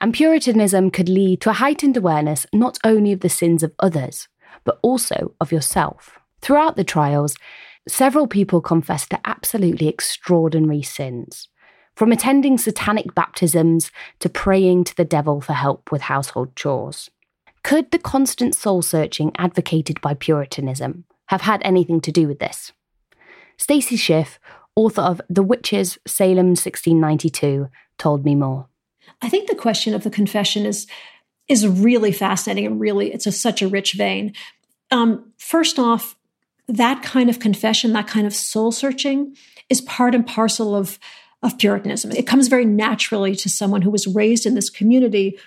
And 0.00 0.14
Puritanism 0.14 0.90
could 0.90 1.08
lead 1.08 1.40
to 1.42 1.50
a 1.50 1.54
heightened 1.54 1.96
awareness 1.96 2.46
not 2.52 2.78
only 2.84 3.12
of 3.12 3.20
the 3.20 3.28
sins 3.28 3.62
of 3.62 3.72
others, 3.78 4.28
but 4.64 4.78
also 4.82 5.34
of 5.40 5.52
yourself. 5.52 6.18
Throughout 6.40 6.76
the 6.76 6.84
trials, 6.84 7.36
several 7.86 8.26
people 8.26 8.60
confessed 8.60 9.10
to 9.10 9.20
absolutely 9.24 9.88
extraordinary 9.88 10.82
sins 10.82 11.48
from 11.96 12.12
attending 12.12 12.56
satanic 12.56 13.14
baptisms 13.14 13.90
to 14.20 14.28
praying 14.28 14.84
to 14.84 14.96
the 14.96 15.04
devil 15.04 15.40
for 15.40 15.52
help 15.52 15.92
with 15.92 16.02
household 16.02 16.56
chores. 16.56 17.10
Could 17.62 17.90
the 17.90 17.98
constant 17.98 18.54
soul 18.54 18.80
searching 18.80 19.32
advocated 19.36 20.00
by 20.00 20.14
Puritanism 20.14 21.04
have 21.26 21.42
had 21.42 21.60
anything 21.62 22.00
to 22.00 22.12
do 22.12 22.26
with 22.26 22.38
this? 22.38 22.72
Stacy 23.60 23.96
Schiff, 23.96 24.40
author 24.74 25.02
of 25.02 25.20
The 25.28 25.42
Witches, 25.42 25.98
Salem 26.06 26.56
1692, 26.56 27.68
told 27.98 28.24
me 28.24 28.34
more. 28.34 28.66
I 29.20 29.28
think 29.28 29.50
the 29.50 29.54
question 29.54 29.92
of 29.92 30.02
the 30.02 30.10
confession 30.10 30.64
is 30.64 30.86
is 31.46 31.66
really 31.68 32.10
fascinating 32.10 32.64
and 32.64 32.80
really 32.80 33.12
it's 33.12 33.26
a, 33.26 33.32
such 33.32 33.60
a 33.60 33.68
rich 33.68 33.92
vein. 33.94 34.32
Um, 34.90 35.32
first 35.36 35.78
off, 35.78 36.16
that 36.68 37.02
kind 37.02 37.28
of 37.28 37.38
confession, 37.38 37.92
that 37.92 38.06
kind 38.06 38.26
of 38.26 38.32
soul 38.32 38.72
searching, 38.72 39.36
is 39.68 39.80
part 39.82 40.14
and 40.14 40.26
parcel 40.26 40.74
of 40.74 40.98
of 41.42 41.58
Puritanism. 41.58 42.12
It 42.12 42.26
comes 42.26 42.48
very 42.48 42.64
naturally 42.64 43.34
to 43.36 43.50
someone 43.50 43.82
who 43.82 43.90
was 43.90 44.06
raised 44.06 44.46
in 44.46 44.54
this 44.54 44.70
community 44.70 45.38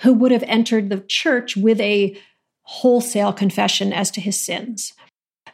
who 0.00 0.12
would 0.14 0.32
have 0.32 0.44
entered 0.44 0.90
the 0.90 1.04
church 1.06 1.56
with 1.56 1.80
a 1.80 2.16
wholesale 2.62 3.32
confession 3.32 3.92
as 3.92 4.10
to 4.12 4.20
his 4.20 4.44
sins. 4.44 4.92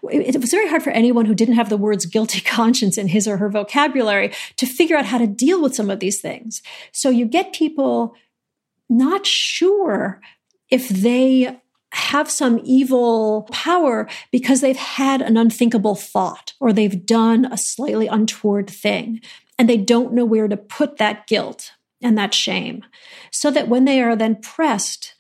It 0.03 0.41
was 0.41 0.51
very 0.51 0.69
hard 0.69 0.83
for 0.83 0.91
anyone 0.91 1.27
who 1.27 1.35
didn't 1.35 1.55
have 1.55 1.69
the 1.69 1.77
words 1.77 2.07
guilty 2.07 2.41
conscience 2.45 2.99
in 2.99 3.09
his 3.09 3.27
or 3.27 3.37
her 3.39 3.49
vocabulary 3.49 4.33
to 4.57 4.67
figure 4.67 4.97
out 4.97 5.07
how 5.07 5.19
to 5.19 5.27
deal 5.27 5.61
with 5.63 5.75
some 5.75 5.91
of 5.91 6.01
these 6.01 6.21
things. 6.21 6.63
So 6.93 7.11
you 7.11 7.27
get 7.27 7.53
people 7.53 8.15
not 8.89 9.27
sure 9.27 10.21
if 10.71 10.89
they 10.89 11.61
have 11.93 12.31
some 12.31 12.61
evil 12.63 13.49
power 13.51 14.09
because 14.31 14.61
they've 14.61 14.77
had 14.77 15.23
an 15.23 15.37
unthinkable 15.37 15.95
thought 15.95 16.53
or 16.61 16.73
they've 16.73 17.07
done 17.07 17.47
a 17.47 17.57
slightly 17.57 18.07
untoward 18.07 18.69
thing 18.69 19.21
and 19.59 19.69
they 19.69 19.77
don't 19.77 20.13
know 20.13 20.25
where 20.25 20.49
to 20.49 20.57
put 20.57 20.99
that 20.99 21.27
guilt 21.27 21.73
and 22.03 22.19
that 22.19 22.35
shame. 22.35 22.85
So 23.31 23.51
that 23.51 23.69
when 23.69 23.87
they 23.87 24.03
are 24.03 24.15
then 24.15 24.37
pressed, 24.37 25.15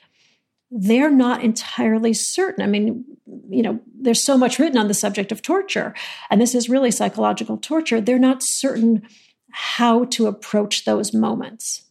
they're 0.70 1.10
not 1.10 1.42
entirely 1.42 2.12
certain. 2.12 2.62
I 2.62 2.66
mean, 2.66 3.04
you 3.48 3.62
know, 3.62 3.80
there's 4.00 4.24
so 4.24 4.36
much 4.36 4.58
written 4.58 4.78
on 4.78 4.88
the 4.88 4.94
subject 4.94 5.32
of 5.32 5.42
torture, 5.42 5.94
and 6.30 6.40
this 6.40 6.54
is 6.54 6.68
really 6.68 6.90
psychological 6.90 7.56
torture. 7.56 8.00
They're 8.00 8.18
not 8.18 8.42
certain 8.42 9.02
how 9.50 10.04
to 10.04 10.26
approach 10.26 10.84
those 10.84 11.14
moments. 11.14 11.84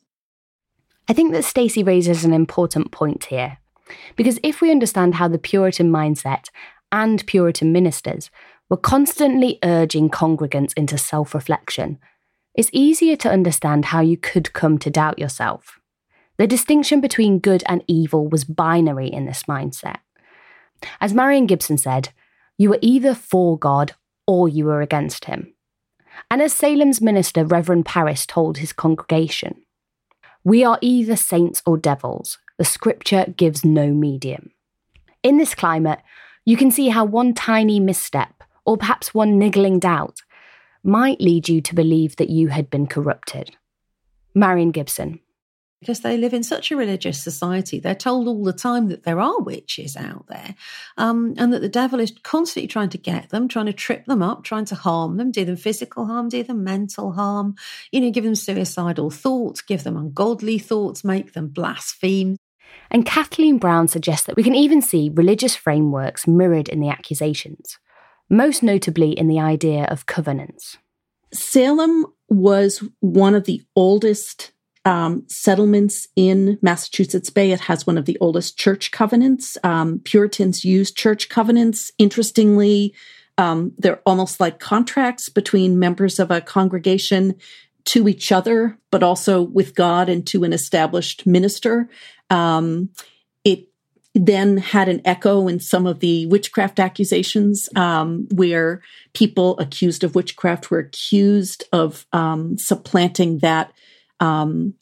I 1.07 1.13
think 1.13 1.33
that 1.33 1.45
Stacy 1.45 1.83
raises 1.83 2.25
an 2.25 2.33
important 2.33 2.91
point 2.91 3.25
here. 3.25 3.57
Because 4.15 4.39
if 4.43 4.61
we 4.61 4.71
understand 4.71 5.15
how 5.15 5.27
the 5.27 5.37
Puritan 5.37 5.91
mindset 5.91 6.49
and 6.91 7.25
Puritan 7.27 7.71
ministers 7.71 8.31
were 8.69 8.77
constantly 8.77 9.59
urging 9.63 10.09
congregants 10.09 10.73
into 10.75 10.97
self 10.97 11.35
reflection 11.35 11.99
it's 12.55 12.69
easier 12.71 13.17
to 13.17 13.29
understand 13.29 13.85
how 13.85 13.99
you 13.99 14.17
could 14.17 14.53
come 14.53 14.77
to 14.79 14.89
doubt 14.89 15.19
yourself. 15.19 15.79
The 16.37 16.47
distinction 16.47 17.01
between 17.01 17.39
good 17.39 17.63
and 17.67 17.83
evil 17.87 18.27
was 18.27 18.43
binary 18.43 19.07
in 19.07 19.25
this 19.25 19.43
mindset. 19.43 19.97
As 20.99 21.13
Marion 21.13 21.45
Gibson 21.45 21.77
said, 21.77 22.09
you 22.57 22.69
were 22.69 22.79
either 22.81 23.15
for 23.15 23.57
God 23.57 23.93
or 24.27 24.49
you 24.49 24.65
were 24.65 24.81
against 24.81 25.25
him. 25.25 25.53
And 26.29 26.41
as 26.41 26.53
Salem's 26.53 27.01
minister, 27.01 27.45
Reverend 27.45 27.85
Parris, 27.85 28.25
told 28.25 28.57
his 28.57 28.73
congregation, 28.73 29.61
we 30.43 30.63
are 30.63 30.79
either 30.81 31.15
saints 31.15 31.61
or 31.65 31.77
devils. 31.77 32.37
The 32.57 32.65
scripture 32.65 33.33
gives 33.35 33.65
no 33.65 33.87
medium. 33.87 34.51
In 35.23 35.37
this 35.37 35.55
climate, 35.55 35.99
you 36.45 36.55
can 36.55 36.71
see 36.71 36.89
how 36.89 37.03
one 37.03 37.33
tiny 37.33 37.79
misstep, 37.79 38.43
or 38.63 38.77
perhaps 38.77 39.13
one 39.13 39.39
niggling 39.39 39.79
doubt, 39.79 40.21
might 40.83 41.19
lead 41.19 41.49
you 41.49 41.61
to 41.61 41.75
believe 41.75 42.15
that 42.17 42.29
you 42.29 42.49
had 42.49 42.69
been 42.69 42.85
corrupted. 42.85 43.55
Marion 44.35 44.71
Gibson. 44.71 45.19
Because 45.85 45.99
they 45.99 46.17
live 46.17 46.33
in 46.33 46.41
such 46.41 46.71
a 46.71 46.75
religious 46.75 47.21
society, 47.21 47.79
they're 47.79 47.93
told 47.93 48.27
all 48.27 48.43
the 48.43 48.53
time 48.53 48.87
that 48.87 49.03
there 49.03 49.19
are 49.19 49.39
witches 49.39 49.95
out 49.95 50.25
there 50.25 50.55
um, 50.97 51.35
and 51.37 51.53
that 51.53 51.61
the 51.61 51.69
devil 51.69 51.99
is 51.99 52.11
constantly 52.23 52.67
trying 52.67 52.89
to 52.89 52.97
get 52.97 53.29
them, 53.29 53.47
trying 53.47 53.67
to 53.67 53.73
trip 53.73 54.05
them 54.05 54.23
up, 54.23 54.43
trying 54.43 54.65
to 54.65 54.73
harm 54.73 55.17
them, 55.17 55.29
do 55.29 55.45
them 55.45 55.55
physical 55.55 56.07
harm, 56.07 56.27
do 56.27 56.41
them 56.41 56.63
mental 56.63 57.11
harm, 57.11 57.53
you 57.91 58.01
know, 58.01 58.09
give 58.09 58.23
them 58.23 58.33
suicidal 58.33 59.11
thoughts, 59.11 59.61
give 59.61 59.83
them 59.83 59.95
ungodly 59.95 60.57
thoughts, 60.57 61.03
make 61.03 61.33
them 61.33 61.49
blaspheme. 61.49 62.35
And 62.89 63.05
Kathleen 63.05 63.59
Brown 63.59 63.87
suggests 63.87 64.25
that 64.25 64.35
we 64.35 64.43
can 64.43 64.55
even 64.55 64.81
see 64.81 65.11
religious 65.13 65.55
frameworks 65.55 66.25
mirrored 66.25 66.67
in 66.67 66.79
the 66.79 66.89
accusations 66.89 67.77
most 68.27 68.63
notably 68.63 69.11
in 69.11 69.27
the 69.27 69.39
idea 69.39 69.83
of 69.83 70.07
covenants. 70.07 70.77
Salem 71.31 72.07
was 72.27 72.83
one 73.01 73.35
of 73.35 73.45
the 73.45 73.61
oldest 73.75 74.51
um, 74.85 75.23
settlements 75.27 76.07
in 76.15 76.57
Massachusetts 76.61 77.29
Bay. 77.29 77.51
It 77.51 77.61
has 77.61 77.85
one 77.85 77.97
of 77.97 78.05
the 78.05 78.17
oldest 78.21 78.57
church 78.57 78.91
covenants. 78.91 79.57
Um, 79.63 79.99
Puritans 79.99 80.63
used 80.63 80.95
church 80.95 81.27
covenants. 81.27 81.91
Interestingly, 81.97 82.93
um, 83.37 83.73
they're 83.77 84.01
almost 84.05 84.39
like 84.39 84.59
contracts 84.59 85.27
between 85.27 85.79
members 85.79 86.19
of 86.19 86.31
a 86.31 86.39
congregation 86.39 87.35
to 87.85 88.07
each 88.07 88.31
other, 88.31 88.77
but 88.91 89.03
also 89.03 89.41
with 89.41 89.75
God 89.75 90.09
and 90.09 90.25
to 90.27 90.43
an 90.43 90.53
established 90.53 91.25
minister. 91.25 91.89
Um, 92.29 92.89
it 93.43 93.67
then 94.15 94.57
had 94.57 94.87
an 94.87 95.01
echo 95.03 95.47
in 95.47 95.59
some 95.59 95.85
of 95.85 95.99
the 95.99 96.25
witchcraft 96.27 96.79
accusations, 96.79 97.69
um, 97.75 98.27
where 98.33 98.81
people 99.13 99.59
accused 99.59 100.03
of 100.03 100.15
witchcraft 100.15 100.71
were 100.71 100.79
accused 100.79 101.65
of 101.73 102.05
um, 102.13 102.57
supplanting 102.57 103.39
that, 103.39 103.73
um, 104.19 104.73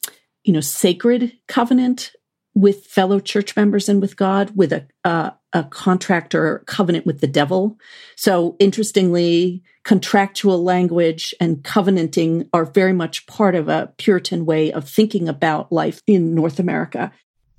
you 0.44 0.52
know, 0.52 0.60
sacred 0.60 1.32
covenant 1.48 2.12
with 2.54 2.86
fellow 2.86 3.18
church 3.18 3.56
members 3.56 3.88
and 3.88 4.00
with 4.00 4.16
God 4.16 4.52
with 4.54 4.72
a, 4.72 4.86
uh, 5.04 5.30
a 5.52 5.64
contract 5.64 6.34
or 6.34 6.60
covenant 6.66 7.04
with 7.04 7.20
the 7.20 7.26
devil. 7.26 7.76
So, 8.16 8.56
interestingly, 8.60 9.62
contractual 9.84 10.62
language 10.62 11.34
and 11.40 11.64
covenanting 11.64 12.48
are 12.52 12.64
very 12.64 12.92
much 12.92 13.26
part 13.26 13.54
of 13.54 13.68
a 13.68 13.92
Puritan 13.98 14.46
way 14.46 14.72
of 14.72 14.88
thinking 14.88 15.28
about 15.28 15.72
life 15.72 16.00
in 16.06 16.34
North 16.34 16.58
America. 16.58 17.12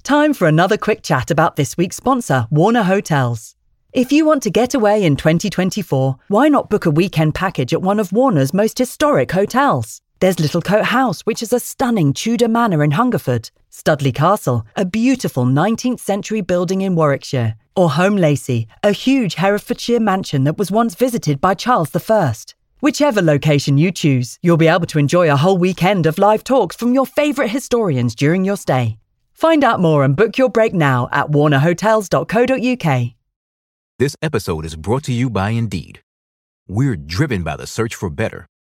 Time 0.04 0.34
for 0.34 0.48
another 0.48 0.78
quick 0.78 1.04
chat 1.04 1.32
about 1.32 1.56
this 1.56 1.78
week's 1.78 1.96
sponsor, 1.96 2.48
Warner 2.52 2.84
Hotels. 2.84 3.56
If 3.92 4.12
you 4.12 4.26
want 4.26 4.44
to 4.44 4.50
get 4.50 4.74
away 4.74 5.04
in 5.04 5.16
2024, 5.16 6.18
why 6.28 6.50
not 6.50 6.70
book 6.70 6.86
a 6.86 6.92
weekend 6.92 7.34
package 7.34 7.74
at 7.74 7.82
one 7.82 8.00
of 8.00 8.12
Warner's 8.12 8.54
most 8.54 8.78
historic 8.78 9.32
hotels? 9.32 10.02
There's 10.22 10.38
Littlecote 10.38 10.86
House, 10.86 11.22
which 11.22 11.44
is 11.44 11.52
a 11.52 11.60
stunning 11.60 12.14
Tudor 12.14 12.48
manor 12.48 12.84
in 12.84 12.92
Hungerford, 12.92 13.52
Studley 13.70 14.14
Castle, 14.14 14.66
a 14.76 14.86
beautiful 14.86 15.44
19th 15.46 16.00
century 16.00 16.40
building 16.40 16.80
in 16.82 16.96
Warwickshire, 16.96 17.56
or 17.76 17.90
Holme 17.90 18.16
Lacy, 18.16 18.70
a 18.82 18.94
huge 18.94 19.36
Herefordshire 19.36 20.00
mansion 20.00 20.46
that 20.46 20.58
was 20.58 20.72
once 20.72 20.96
visited 20.96 21.42
by 21.42 21.54
Charles 21.54 21.94
I. 21.94 22.34
Whichever 22.80 23.22
location 23.22 23.78
you 23.78 23.92
choose, 23.92 24.40
you'll 24.42 24.56
be 24.56 24.68
able 24.68 24.86
to 24.86 25.00
enjoy 25.00 25.30
a 25.30 25.36
whole 25.36 25.58
weekend 25.58 26.06
of 26.06 26.18
live 26.18 26.46
talks 26.46 26.78
from 26.78 26.94
your 26.94 27.06
favourite 27.06 27.52
historians 27.52 28.16
during 28.16 28.46
your 28.46 28.58
stay. 28.58 28.98
Find 29.34 29.66
out 29.66 29.82
more 29.82 30.06
and 30.06 30.16
book 30.16 30.38
your 30.38 30.50
break 30.50 30.74
now 30.74 31.10
at 31.12 31.28
warnerhotels.co.uk. 31.28 33.12
This 34.00 34.16
episode 34.22 34.66
is 34.66 34.78
brought 34.78 35.04
to 35.04 35.14
you 35.14 35.30
by 35.30 35.50
Indeed. 35.50 36.02
We're 36.68 36.96
driven 36.96 37.44
by 37.44 37.58
the 37.58 37.68
search 37.68 37.96
for 37.96 38.10
better, 38.10 38.48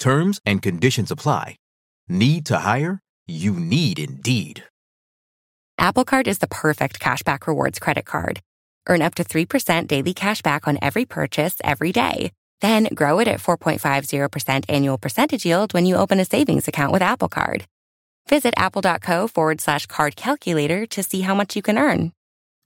Terms 0.00 0.40
and 0.46 0.62
conditions 0.62 1.10
apply. 1.10 1.56
Need 2.08 2.46
to 2.46 2.56
hire? 2.56 3.00
You 3.28 3.52
need 3.52 4.00
Indeed. 4.00 4.64
Apple 5.78 6.04
Card 6.04 6.26
is 6.26 6.38
the 6.38 6.48
perfect 6.48 6.98
cashback 6.98 7.46
rewards 7.46 7.78
credit 7.78 8.06
card. 8.06 8.40
Earn 8.88 9.02
up 9.02 9.14
to 9.16 9.24
3% 9.24 9.86
daily 9.86 10.12
cash 10.12 10.42
back 10.42 10.66
on 10.66 10.78
every 10.82 11.04
purchase 11.04 11.56
every 11.62 11.92
day. 11.92 12.32
Then 12.60 12.88
grow 12.94 13.20
it 13.20 13.28
at 13.28 13.40
4.50% 13.40 14.64
annual 14.68 14.98
percentage 14.98 15.46
yield 15.46 15.72
when 15.74 15.86
you 15.86 15.96
open 15.96 16.18
a 16.18 16.24
savings 16.24 16.66
account 16.66 16.92
with 16.92 17.02
Apple 17.02 17.28
Card. 17.28 17.66
Visit 18.28 18.54
apple.co 18.56 19.28
forward 19.28 19.60
slash 19.60 19.86
card 19.86 20.16
calculator 20.16 20.86
to 20.86 21.02
see 21.02 21.20
how 21.20 21.34
much 21.34 21.56
you 21.56 21.62
can 21.62 21.78
earn. 21.78 22.12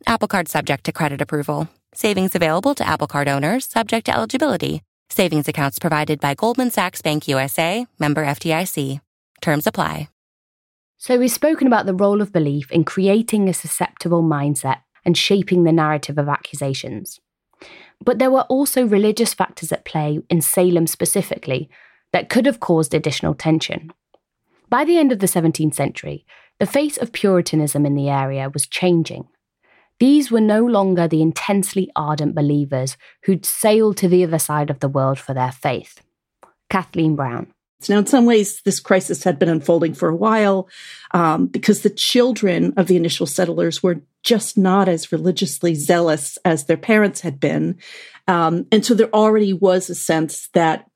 Apple 0.07 0.29
Card 0.29 0.49
subject 0.49 0.85
to 0.85 0.93
credit 0.93 1.21
approval. 1.21 1.69
Savings 1.95 2.35
available 2.35 2.75
to 2.75 2.87
Apple 2.87 3.07
Card 3.07 3.29
owners 3.29 3.67
subject 3.67 4.07
to 4.07 4.15
eligibility. 4.15 4.83
Savings 5.11 5.49
accounts 5.49 5.79
provided 5.79 6.21
by 6.21 6.35
Goldman 6.35 6.71
Sachs 6.71 7.03
Bank 7.03 7.29
USA, 7.29 7.87
member 7.99 8.25
FDIC. 8.25 9.01
Terms 9.41 9.67
apply. 9.67 10.09
So, 10.97 11.19
we've 11.19 11.31
spoken 11.31 11.67
about 11.67 11.87
the 11.87 11.95
role 11.95 12.23
of 12.23 12.33
belief 12.33 12.71
in 12.71 12.85
creating 12.85 13.49
a 13.49 13.55
susceptible 13.55 14.23
mindset 14.23 14.79
and 15.05 15.17
shaping 15.17 15.65
the 15.65 15.73
narrative 15.73 16.19
of 16.19 16.29
accusations. 16.29 17.21
But 18.03 18.19
there 18.19 18.31
were 18.31 18.43
also 18.43 18.87
religious 18.87 19.35
factors 19.35 19.71
at 19.71 19.85
play 19.85 20.21
in 20.31 20.41
Salem 20.41 20.87
specifically 20.87 21.69
that 22.13 22.31
could 22.31 22.47
have 22.47 22.61
caused 22.61 22.95
additional 22.95 23.35
tension. 23.35 23.93
By 24.69 24.85
the 24.85 24.99
end 24.99 25.13
of 25.13 25.19
the 25.19 25.27
17th 25.27 25.75
century, 25.75 26.25
the 26.59 26.67
face 26.67 26.97
of 26.97 27.13
Puritanism 27.13 27.85
in 27.85 27.95
the 27.95 28.09
area 28.09 28.49
was 28.49 28.67
changing. 28.67 29.29
These 30.01 30.31
were 30.31 30.41
no 30.41 30.65
longer 30.65 31.07
the 31.07 31.23
intensely 31.23 31.91
ardent 31.95 32.35
believers 32.35 32.97
who'd 33.25 33.47
sailed 33.47 33.97
to 33.99 34.09
the 34.09 34.25
other 34.25 34.39
side 34.39 34.71
of 34.71 34.81
the 34.81 34.89
world 34.89 35.19
for 35.19 35.35
their 35.35 35.53
faith. 35.53 36.03
Kathleen 36.69 37.17
Brown. 37.17 37.53
Now, 37.89 37.99
in 37.99 38.07
some 38.07 38.25
ways, 38.25 38.63
this 38.63 38.81
crisis 38.81 39.25
had 39.25 39.39
been 39.39 39.49
unfolding 39.49 39.95
for 39.95 40.09
a 40.09 40.17
while 40.17 40.69
um, 41.13 41.47
because 41.47 41.83
the 41.83 41.91
children 41.91 42.73
of 42.77 42.87
the 42.87 42.97
initial 42.97 43.27
settlers 43.27 43.83
were 43.83 44.01
just 44.23 44.57
not 44.57 44.89
as 44.89 45.13
religiously 45.13 45.75
zealous 45.75 46.39
as 46.45 46.65
their 46.65 46.79
parents 46.79 47.21
had 47.21 47.39
been. 47.39 47.79
Um, 48.27 48.67
and 48.73 48.85
so 48.85 48.95
there 48.95 49.15
already 49.15 49.53
was 49.53 49.91
a 49.91 49.95
sense 49.95 50.49
that 50.55 50.89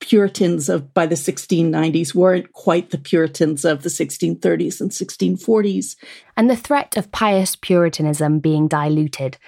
Puritans 0.00 0.68
of 0.68 0.94
by 0.94 1.06
the 1.06 1.14
1690s 1.14 2.14
weren't 2.14 2.52
quite 2.52 2.90
the 2.90 2.98
Puritans 2.98 3.64
of 3.64 3.82
the 3.82 3.88
1630s 3.88 4.80
and 4.80 4.90
1640s. 4.90 5.96
And 6.36 6.48
the 6.48 6.56
threat 6.56 6.96
of 6.96 7.10
pious 7.10 7.56
Puritanism 7.56 8.38
being 8.38 8.68
diluted 8.68 9.38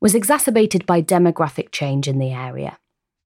was 0.00 0.14
exacerbated 0.14 0.86
by 0.86 1.02
demographic 1.02 1.72
change 1.72 2.06
in 2.06 2.18
the 2.18 2.32
area. 2.32 2.78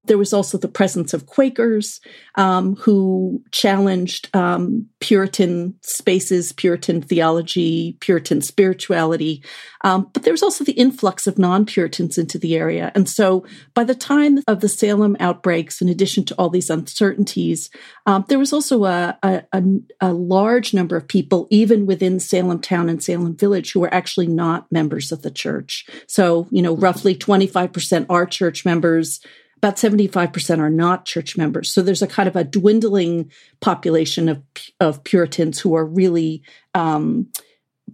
There 0.05 0.17
was 0.17 0.33
also 0.33 0.57
the 0.57 0.67
presence 0.67 1.13
of 1.13 1.27
Quakers 1.27 2.01
um, 2.35 2.75
who 2.75 3.43
challenged 3.51 4.35
um, 4.35 4.87
Puritan 4.99 5.75
spaces, 5.81 6.51
Puritan 6.53 7.01
theology, 7.01 7.97
Puritan 7.99 8.41
spirituality. 8.41 9.43
Um, 9.83 10.09
but 10.13 10.23
there 10.23 10.33
was 10.33 10.43
also 10.43 10.63
the 10.63 10.73
influx 10.73 11.27
of 11.27 11.37
non 11.37 11.65
Puritans 11.65 12.17
into 12.17 12.39
the 12.39 12.55
area. 12.55 12.91
And 12.95 13.07
so 13.07 13.45
by 13.73 13.83
the 13.83 13.95
time 13.95 14.39
of 14.47 14.61
the 14.61 14.69
Salem 14.69 15.17
outbreaks, 15.19 15.81
in 15.81 15.89
addition 15.89 16.25
to 16.25 16.35
all 16.35 16.49
these 16.49 16.69
uncertainties, 16.69 17.69
um, 18.05 18.25
there 18.27 18.39
was 18.39 18.53
also 18.53 18.85
a, 18.85 19.17
a, 19.21 19.43
a, 19.53 19.63
a 19.99 20.13
large 20.13 20.73
number 20.73 20.95
of 20.95 21.07
people, 21.07 21.47
even 21.49 21.85
within 21.85 22.19
Salem 22.19 22.59
town 22.59 22.89
and 22.89 23.03
Salem 23.03 23.35
village, 23.35 23.71
who 23.71 23.79
were 23.79 23.93
actually 23.93 24.27
not 24.27 24.71
members 24.71 25.11
of 25.11 25.21
the 25.21 25.31
church. 25.31 25.85
So, 26.07 26.47
you 26.51 26.61
know, 26.61 26.75
roughly 26.75 27.15
25% 27.15 28.05
are 28.09 28.25
church 28.25 28.65
members 28.65 29.19
about 29.61 29.75
75% 29.75 30.57
are 30.57 30.71
not 30.71 31.05
church 31.05 31.37
members. 31.37 31.71
So 31.71 31.83
there's 31.83 32.01
a 32.01 32.07
kind 32.07 32.27
of 32.27 32.35
a 32.35 32.43
dwindling 32.43 33.31
population 33.59 34.27
of, 34.27 34.41
of 34.79 35.03
Puritans 35.03 35.59
who 35.59 35.75
are 35.75 35.85
really 35.85 36.41
um, 36.73 37.27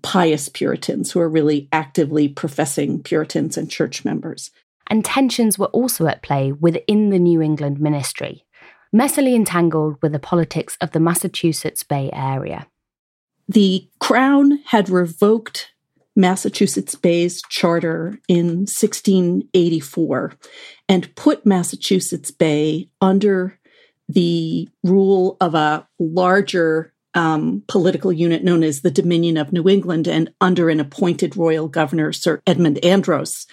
pious 0.02 0.48
Puritans, 0.48 1.12
who 1.12 1.20
are 1.20 1.28
really 1.28 1.68
actively 1.74 2.30
professing 2.30 3.04
Puritans 3.04 3.58
and 3.58 3.70
church 3.70 4.06
members. 4.06 4.50
And 4.90 5.04
tensions 5.04 5.60
were 5.60 5.68
also 5.68 6.08
at 6.08 6.24
play 6.24 6.54
within 6.54 7.10
the 7.10 7.20
New 7.20 7.42
England 7.42 7.82
ministry, 7.82 8.46
messily 8.96 9.36
entangled 9.36 9.98
with 10.02 10.14
the 10.14 10.20
politics 10.20 10.78
of 10.80 10.92
the 10.92 11.02
Massachusetts 11.02 11.84
Bay 11.84 12.10
Area. 12.14 12.66
The 13.50 13.90
Crown 14.00 14.60
had 14.68 14.90
revoked 14.90 15.74
Massachusetts 16.18 16.96
Bay's 16.96 17.42
charter 17.48 18.20
in 18.28 18.66
1684 18.66 20.34
and 20.90 21.16
put 21.16 21.46
Massachusetts 21.46 22.32
Bay 22.32 22.90
under 23.00 23.60
the 24.10 24.68
rule 24.84 25.38
of 25.40 25.54
a 25.54 25.88
larger 26.00 26.94
um, 27.14 27.64
political 27.68 28.12
unit 28.12 28.44
known 28.44 28.64
as 28.64 28.82
the 28.82 28.92
Dominion 28.92 29.38
of 29.38 29.54
New 29.54 29.70
England 29.70 30.08
and 30.08 30.34
under 30.42 30.70
an 30.70 30.80
appointed 30.80 31.38
royal 31.38 31.68
governor, 31.68 32.12
Sir 32.12 32.42
Edmund 32.48 32.84
Andros. 32.84 33.46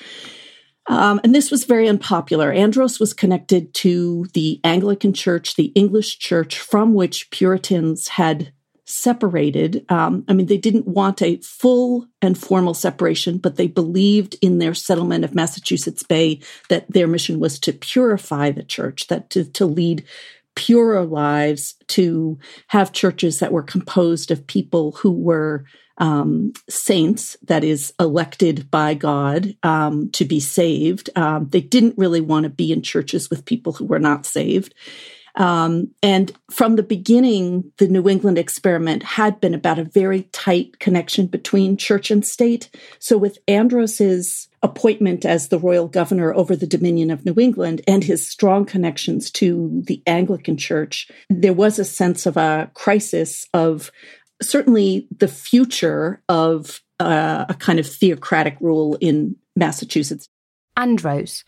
Um, 0.86 1.20
and 1.24 1.34
this 1.34 1.50
was 1.50 1.64
very 1.64 1.88
unpopular. 1.88 2.52
Andros 2.52 3.00
was 3.00 3.14
connected 3.14 3.72
to 3.74 4.26
the 4.34 4.60
Anglican 4.64 5.12
Church, 5.12 5.56
the 5.56 5.72
English 5.74 6.18
Church, 6.18 6.58
from 6.58 6.94
which 6.94 7.30
Puritans 7.30 8.08
had 8.08 8.52
separated. 8.86 9.84
Um, 9.88 10.24
I 10.28 10.34
mean, 10.34 10.46
they 10.46 10.58
didn't 10.58 10.86
want 10.86 11.22
a 11.22 11.38
full 11.38 12.06
and 12.20 12.36
formal 12.36 12.74
separation, 12.74 13.38
but 13.38 13.56
they 13.56 13.66
believed 13.66 14.36
in 14.42 14.58
their 14.58 14.74
settlement 14.74 15.24
of 15.24 15.34
Massachusetts 15.34 16.02
Bay 16.02 16.40
that 16.68 16.90
their 16.90 17.06
mission 17.06 17.40
was 17.40 17.58
to 17.60 17.72
purify 17.72 18.50
the 18.50 18.62
church, 18.62 19.06
that 19.06 19.30
to, 19.30 19.44
to 19.44 19.66
lead 19.66 20.04
purer 20.54 21.04
lives, 21.04 21.74
to 21.88 22.38
have 22.68 22.92
churches 22.92 23.38
that 23.38 23.52
were 23.52 23.62
composed 23.62 24.30
of 24.30 24.46
people 24.46 24.92
who 24.92 25.10
were 25.10 25.64
um, 25.98 26.52
saints, 26.68 27.36
that 27.42 27.64
is, 27.64 27.92
elected 28.00 28.70
by 28.70 28.94
God 28.94 29.56
um, 29.62 30.10
to 30.10 30.24
be 30.24 30.40
saved. 30.40 31.10
Um, 31.16 31.48
they 31.48 31.60
didn't 31.60 31.98
really 31.98 32.20
want 32.20 32.44
to 32.44 32.50
be 32.50 32.72
in 32.72 32.82
churches 32.82 33.30
with 33.30 33.44
people 33.44 33.72
who 33.72 33.84
were 33.84 34.00
not 34.00 34.26
saved. 34.26 34.74
Um, 35.36 35.90
and 36.02 36.32
from 36.50 36.76
the 36.76 36.82
beginning, 36.82 37.72
the 37.78 37.88
New 37.88 38.08
England 38.08 38.38
experiment 38.38 39.02
had 39.02 39.40
been 39.40 39.54
about 39.54 39.78
a 39.78 39.84
very 39.84 40.22
tight 40.32 40.78
connection 40.78 41.26
between 41.26 41.76
church 41.76 42.10
and 42.10 42.24
state. 42.24 42.70
So 43.00 43.18
with 43.18 43.38
Andros's 43.48 44.48
appointment 44.62 45.24
as 45.24 45.48
the 45.48 45.58
royal 45.58 45.88
governor 45.88 46.32
over 46.32 46.54
the 46.54 46.66
Dominion 46.66 47.10
of 47.10 47.24
New 47.24 47.34
England 47.38 47.82
and 47.88 48.04
his 48.04 48.26
strong 48.26 48.64
connections 48.64 49.30
to 49.32 49.82
the 49.86 50.02
Anglican 50.06 50.56
Church, 50.56 51.10
there 51.28 51.52
was 51.52 51.78
a 51.78 51.84
sense 51.84 52.26
of 52.26 52.36
a 52.36 52.70
crisis 52.74 53.46
of 53.52 53.90
certainly 54.40 55.08
the 55.16 55.28
future 55.28 56.22
of 56.28 56.80
uh, 57.00 57.44
a 57.48 57.54
kind 57.54 57.78
of 57.78 57.86
theocratic 57.86 58.56
rule 58.60 58.96
in 59.00 59.36
Massachusetts. 59.56 60.28
Andros, 60.76 61.44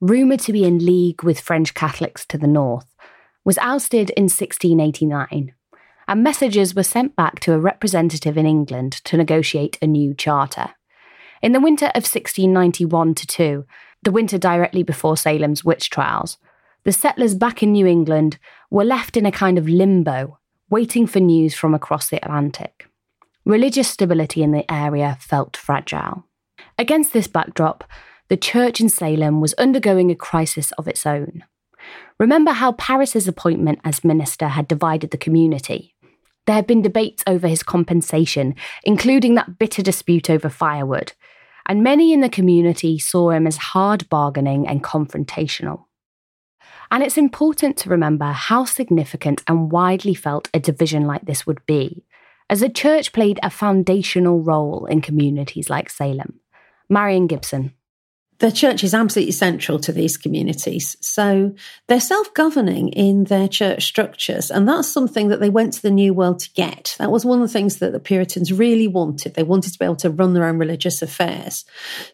rumoured 0.00 0.40
to 0.40 0.52
be 0.52 0.64
in 0.64 0.84
league 0.84 1.22
with 1.22 1.40
French 1.40 1.74
Catholics 1.74 2.26
to 2.26 2.36
the 2.36 2.46
north, 2.46 2.86
was 3.44 3.58
ousted 3.58 4.10
in 4.10 4.24
1689, 4.24 5.54
and 6.08 6.22
messages 6.22 6.74
were 6.74 6.82
sent 6.82 7.16
back 7.16 7.40
to 7.40 7.52
a 7.52 7.58
representative 7.58 8.36
in 8.36 8.46
England 8.46 8.92
to 9.04 9.16
negotiate 9.16 9.78
a 9.82 9.86
new 9.86 10.14
charter. 10.14 10.70
In 11.42 11.52
the 11.52 11.60
winter 11.60 11.86
of 11.86 12.04
1691 12.04 13.14
2, 13.14 13.66
the 14.04 14.12
winter 14.12 14.38
directly 14.38 14.82
before 14.82 15.16
Salem's 15.16 15.64
witch 15.64 15.90
trials, 15.90 16.38
the 16.84 16.92
settlers 16.92 17.34
back 17.34 17.62
in 17.62 17.72
New 17.72 17.86
England 17.86 18.38
were 18.70 18.84
left 18.84 19.16
in 19.16 19.26
a 19.26 19.32
kind 19.32 19.58
of 19.58 19.68
limbo, 19.68 20.38
waiting 20.70 21.06
for 21.06 21.20
news 21.20 21.54
from 21.54 21.74
across 21.74 22.08
the 22.08 22.24
Atlantic. 22.24 22.88
Religious 23.44 23.88
stability 23.88 24.42
in 24.42 24.52
the 24.52 24.70
area 24.72 25.16
felt 25.20 25.56
fragile. 25.56 26.24
Against 26.78 27.12
this 27.12 27.26
backdrop, 27.26 27.84
the 28.28 28.36
church 28.36 28.80
in 28.80 28.88
Salem 28.88 29.40
was 29.40 29.54
undergoing 29.54 30.10
a 30.10 30.16
crisis 30.16 30.72
of 30.72 30.88
its 30.88 31.04
own. 31.04 31.44
Remember 32.18 32.52
how 32.52 32.72
Parris's 32.72 33.26
appointment 33.26 33.80
as 33.84 34.04
minister 34.04 34.48
had 34.48 34.68
divided 34.68 35.10
the 35.10 35.18
community? 35.18 35.94
There 36.46 36.56
had 36.56 36.66
been 36.66 36.82
debates 36.82 37.22
over 37.26 37.46
his 37.46 37.62
compensation, 37.62 38.54
including 38.84 39.34
that 39.34 39.58
bitter 39.58 39.82
dispute 39.82 40.28
over 40.28 40.48
firewood, 40.48 41.12
and 41.66 41.82
many 41.82 42.12
in 42.12 42.20
the 42.20 42.28
community 42.28 42.98
saw 42.98 43.30
him 43.30 43.46
as 43.46 43.56
hard 43.56 44.08
bargaining 44.08 44.66
and 44.66 44.82
confrontational. 44.82 45.84
And 46.90 47.02
it's 47.02 47.16
important 47.16 47.76
to 47.78 47.90
remember 47.90 48.26
how 48.26 48.64
significant 48.64 49.42
and 49.46 49.70
widely 49.70 50.14
felt 50.14 50.50
a 50.52 50.60
division 50.60 51.06
like 51.06 51.24
this 51.24 51.46
would 51.46 51.64
be, 51.64 52.04
as 52.50 52.60
the 52.60 52.68
church 52.68 53.12
played 53.12 53.40
a 53.42 53.48
foundational 53.48 54.42
role 54.42 54.86
in 54.86 55.00
communities 55.00 55.70
like 55.70 55.88
Salem. 55.88 56.40
Marion 56.90 57.26
Gibson 57.26 57.72
the 58.42 58.50
church 58.50 58.82
is 58.82 58.92
absolutely 58.92 59.30
central 59.30 59.78
to 59.78 59.92
these 59.92 60.16
communities. 60.16 60.96
So 61.00 61.54
they're 61.86 62.00
self 62.00 62.34
governing 62.34 62.88
in 62.88 63.24
their 63.24 63.46
church 63.46 63.84
structures. 63.84 64.50
And 64.50 64.68
that's 64.68 64.88
something 64.88 65.28
that 65.28 65.38
they 65.38 65.48
went 65.48 65.74
to 65.74 65.82
the 65.82 65.92
New 65.92 66.12
World 66.12 66.40
to 66.40 66.50
get. 66.54 66.96
That 66.98 67.12
was 67.12 67.24
one 67.24 67.40
of 67.40 67.46
the 67.46 67.52
things 67.52 67.76
that 67.78 67.92
the 67.92 68.00
Puritans 68.00 68.52
really 68.52 68.88
wanted. 68.88 69.34
They 69.34 69.44
wanted 69.44 69.72
to 69.72 69.78
be 69.78 69.84
able 69.84 69.94
to 69.96 70.10
run 70.10 70.34
their 70.34 70.44
own 70.44 70.58
religious 70.58 71.02
affairs. 71.02 71.64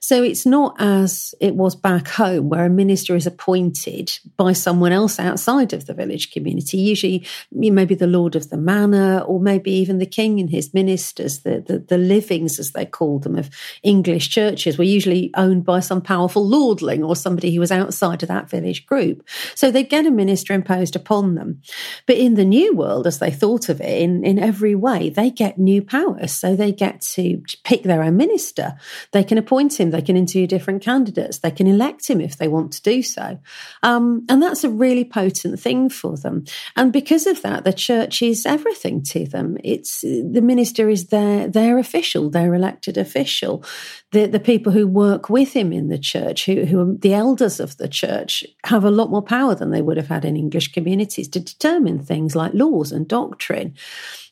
So 0.01 0.23
it's 0.23 0.45
not 0.45 0.77
as 0.79 1.35
it 1.41 1.55
was 1.55 1.75
back 1.75 2.09
home, 2.09 2.51
where 2.51 2.67
a 2.67 2.71
minister 2.71 3.17
is 3.17 3.27
appointed 3.27 4.19
by 4.37 4.53
someone 4.53 4.93
else 4.93 5.19
outside 5.19 5.73
of 5.73 5.87
the 5.87 5.95
village 5.95 6.31
community, 6.31 6.77
usually 6.77 7.27
maybe 7.51 7.95
the 7.95 8.07
Lord 8.07 8.37
of 8.37 8.51
the 8.51 8.59
Manor, 8.59 9.21
or 9.21 9.41
maybe 9.41 9.71
even 9.73 9.97
the 9.97 10.05
king 10.05 10.41
and 10.41 10.51
his 10.51 10.75
ministers. 10.75 11.39
The, 11.39 11.65
the, 11.67 11.79
the 11.79 11.97
livings, 11.97 12.59
as 12.59 12.73
they 12.73 12.85
called 12.85 13.23
them, 13.23 13.39
of 13.39 13.49
English 13.83 14.29
churches 14.29 14.77
were 14.77 14.85
usually 14.85 15.31
owned 15.35 15.65
by 15.65 15.81
some 15.81 16.03
powerful 16.03 16.18
powerful 16.19 16.47
lordling 16.47 17.05
or 17.05 17.15
somebody 17.15 17.55
who 17.55 17.61
was 17.61 17.71
outside 17.71 18.25
of 18.25 18.29
that 18.29 18.51
village 18.51 18.87
group. 18.87 19.23
So 19.55 19.71
they'd 19.71 19.89
get 19.89 20.05
a 20.05 20.11
minister 20.11 20.53
imposed 20.53 20.97
upon 20.97 21.37
them. 21.37 21.63
But 22.07 22.17
in 22.17 22.35
the 22.35 22.45
new 22.45 22.75
world, 22.75 23.07
as 23.07 23.21
they 23.21 23.31
thought 23.31 23.69
of 23.69 23.81
it, 23.81 24.03
in, 24.03 24.25
in 24.25 24.37
every 24.37 24.75
way, 24.75 25.11
they 25.11 25.31
get 25.31 25.59
new 25.59 25.81
powers. 25.81 26.33
So 26.33 26.57
they 26.57 26.73
get 26.73 27.03
to 27.15 27.41
pick 27.63 27.85
their 27.85 28.03
own 28.03 28.17
minister. 28.17 28.75
They 29.13 29.23
can 29.23 29.39
appoint 29.39 29.79
him. 29.79 29.93
They 29.93 30.03
can 30.03 30.17
interview 30.17 30.49
different 30.49 30.83
candidates. 30.83 31.39
They 31.39 31.53
can 31.53 31.69
elect 31.69 32.09
him 32.09 32.21
if 32.21 32.37
they 32.37 32.49
want 32.49 32.73
to 32.73 32.83
do 32.83 33.01
so. 33.01 33.39
Um, 33.85 34.27
and 34.29 34.43
that's 34.43 34.65
a 34.65 34.71
really 34.71 35.05
potent 35.05 35.61
thing 35.61 35.89
for 35.89 36.17
them. 36.17 36.47
And 36.75 36.93
because 36.93 37.29
of 37.29 37.43
that, 37.43 37.63
the 37.63 37.73
church 37.73 38.23
is 38.23 38.45
everything 38.45 39.03
to 39.05 39.25
them. 39.25 39.57
It's 39.63 40.01
the 40.01 40.43
minister 40.43 40.89
is 40.89 41.07
their, 41.07 41.47
their 41.47 41.79
official, 41.79 42.29
their 42.29 42.55
elected 42.55 42.99
official. 42.99 43.65
The, 44.11 44.27
the 44.27 44.41
people 44.41 44.73
who 44.73 44.89
work 44.89 45.31
with 45.31 45.53
him 45.53 45.73
in 45.73 45.89
the 45.89 45.99
church, 46.09 46.47
who, 46.47 46.65
who 46.65 46.81
are 46.81 46.95
the 46.95 47.15
elders 47.15 47.61
of 47.61 47.77
the 47.77 47.89
church, 47.89 48.45
have 48.65 48.85
a 48.85 48.91
lot 48.91 49.11
more 49.11 49.23
power 49.23 49.55
than 49.55 49.71
they 49.71 49.83
would 49.83 49.97
have 49.97 50.09
had 50.09 50.25
in 50.25 50.37
English 50.37 50.73
communities 50.73 51.29
to 51.29 51.41
determine 51.41 52.03
things 52.03 52.35
like 52.35 52.55
laws 52.55 52.93
and 52.93 53.07
doctrine 53.07 53.75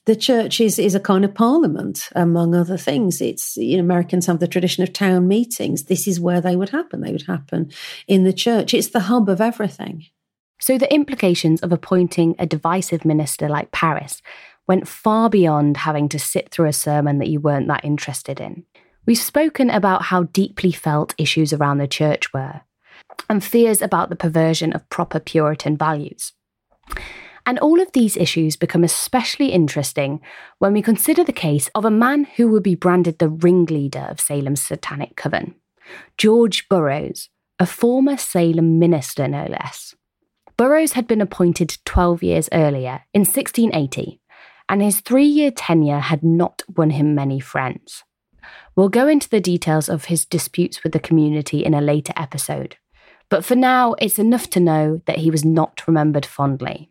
the 0.07 0.17
church 0.17 0.61
is, 0.61 0.79
is 0.79 0.95
a 0.95 1.01
kind 1.01 1.25
of 1.25 1.35
parliament, 1.35 2.09
among 2.15 2.55
other 2.55 2.79
things. 2.79 3.21
It's 3.21 3.57
you 3.57 3.77
know, 3.77 3.83
Americans 3.83 4.27
have 4.27 4.39
the 4.39 4.47
tradition 4.47 4.85
of 4.85 4.93
town 4.93 5.29
meetings. 5.29 5.85
This 5.85 6.07
is 6.07 6.21
where 6.21 6.41
they 6.41 6.55
would 6.55 6.71
happen. 6.71 7.01
They 7.01 7.13
would 7.13 7.27
happen 7.27 7.73
in 8.07 8.23
the 8.23 8.33
church. 8.33 8.73
It's 8.73 8.91
the 8.91 9.01
hub 9.01 9.29
of 9.29 9.41
everything. 9.41 10.07
So 10.61 10.79
the 10.79 10.93
implications 10.95 11.61
of 11.61 11.73
appointing 11.73 12.37
a 12.39 12.47
divisive 12.47 13.05
minister 13.05 13.49
like 13.49 13.73
Parris 13.73 14.23
went 14.69 14.89
far 14.89 15.29
beyond 15.29 15.77
having 15.77 16.09
to 16.11 16.19
sit 16.19 16.51
through 16.51 16.69
a 16.69 16.73
sermon 16.73 17.19
that 17.19 17.29
you 17.29 17.41
weren't 17.41 17.69
that 17.69 17.85
interested 17.85 18.41
in. 18.41 18.65
We've 19.07 19.17
spoken 19.17 19.71
about 19.71 20.03
how 20.03 20.25
deeply 20.25 20.73
felt 20.73 21.15
issues 21.17 21.53
around 21.53 21.79
the 21.79 21.87
church 21.87 22.33
were, 22.33 22.63
and 23.31 23.43
fears 23.43 23.81
about 23.81 24.11
the 24.11 24.17
perversion 24.17 24.73
of 24.73 24.89
proper 24.91 25.21
Puritan 25.21 25.77
values. 25.77 26.33
And 27.47 27.61
all 27.61 27.81
of 27.81 27.93
these 27.93 28.17
issues 28.17 28.57
become 28.57 28.83
especially 28.83 29.53
interesting 29.53 30.21
when 30.59 30.73
we 30.73 30.83
consider 30.83 31.23
the 31.23 31.33
case 31.33 31.69
of 31.77 31.85
a 31.85 31.91
man 31.91 32.25
who 32.37 32.49
would 32.49 32.65
be 32.65 32.75
branded 32.75 33.21
the 33.21 33.29
ringleader 33.29 34.09
of 34.11 34.19
Salem's 34.19 34.61
satanic 34.61 35.15
coven, 35.15 35.55
George 36.19 36.69
Burroughs, 36.69 37.29
a 37.61 37.67
former 37.67 38.17
Salem 38.17 38.81
minister 38.81 39.29
no 39.29 39.47
less. 39.47 39.95
Burroughs 40.57 40.95
had 40.95 41.07
been 41.07 41.21
appointed 41.21 41.79
12 41.85 42.25
years 42.25 42.49
earlier, 42.51 43.05
in 43.15 43.21
1680, 43.21 44.21
and 44.69 44.83
his 44.83 45.01
three 45.01 45.25
year 45.27 45.53
tenure 45.53 46.01
had 46.01 46.25
not 46.25 46.65
won 46.77 46.91
him 46.91 47.15
many 47.15 47.39
friends. 47.39 48.03
We'll 48.77 48.91
go 48.91 49.09
into 49.09 49.29
the 49.29 49.41
details 49.41 49.89
of 49.89 50.05
his 50.05 50.27
disputes 50.27 50.85
with 50.85 50.93
the 50.93 51.01
community 51.01 51.65
in 51.65 51.73
a 51.73 51.81
later 51.81 52.13
episode. 52.15 52.77
But 53.29 53.45
for 53.45 53.57
now, 53.57 53.95
it's 53.95 54.19
enough 54.19 54.51
to 54.51 54.61
know 54.61 55.01
that 55.07 55.19
he 55.19 55.31
was 55.31 55.45
not 55.45 55.83
remembered 55.87 56.27
fondly. 56.27 56.91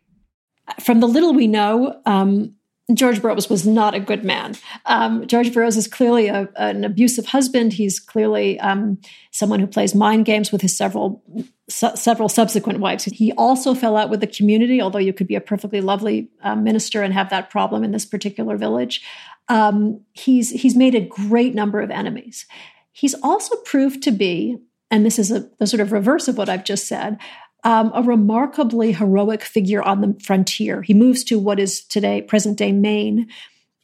From 0.80 1.00
the 1.00 1.06
little 1.06 1.32
we 1.32 1.46
know, 1.46 2.00
um, 2.04 2.56
George 2.92 3.20
Burroughs 3.20 3.48
was 3.48 3.66
not 3.66 3.94
a 3.94 4.00
good 4.00 4.24
man. 4.24 4.54
Um, 4.84 5.26
George 5.26 5.52
Burroughs 5.52 5.76
is 5.76 5.88
clearly 5.88 6.28
a, 6.28 6.48
an 6.56 6.84
abusive 6.84 7.26
husband. 7.26 7.72
He's 7.72 7.98
clearly 7.98 8.60
um, 8.60 8.98
someone 9.32 9.58
who 9.58 9.66
plays 9.66 9.94
mind 9.94 10.24
games 10.24 10.52
with 10.52 10.60
his 10.60 10.76
several 10.76 11.22
su- 11.68 11.96
several 11.96 12.28
subsequent 12.28 12.78
wives. 12.78 13.04
He 13.04 13.32
also 13.32 13.74
fell 13.74 13.96
out 13.96 14.08
with 14.08 14.20
the 14.20 14.26
community, 14.28 14.80
although 14.80 15.00
you 15.00 15.12
could 15.12 15.26
be 15.26 15.34
a 15.34 15.40
perfectly 15.40 15.80
lovely 15.80 16.30
uh, 16.42 16.54
minister 16.54 17.02
and 17.02 17.12
have 17.12 17.30
that 17.30 17.50
problem 17.50 17.82
in 17.82 17.90
this 17.90 18.06
particular 18.06 18.56
village 18.56 19.02
um, 19.48 20.00
he's 20.12 20.50
he's 20.50 20.76
made 20.76 20.94
a 20.94 21.00
great 21.00 21.54
number 21.54 21.80
of 21.80 21.90
enemies. 21.90 22.46
He's 22.92 23.14
also 23.22 23.56
proved 23.56 24.02
to 24.04 24.10
be, 24.10 24.58
and 24.90 25.04
this 25.04 25.18
is 25.18 25.30
a, 25.30 25.48
the 25.58 25.66
sort 25.66 25.80
of 25.80 25.92
reverse 25.92 26.28
of 26.28 26.38
what 26.38 26.48
I've 26.48 26.64
just 26.64 26.88
said, 26.88 27.18
um, 27.62 27.90
a 27.94 28.02
remarkably 28.02 28.92
heroic 28.92 29.42
figure 29.42 29.82
on 29.82 30.00
the 30.00 30.16
frontier. 30.22 30.82
He 30.82 30.94
moves 30.94 31.22
to 31.24 31.38
what 31.38 31.60
is 31.60 31.84
today 31.84 32.22
present 32.22 32.58
day 32.58 32.72
Maine, 32.72 33.28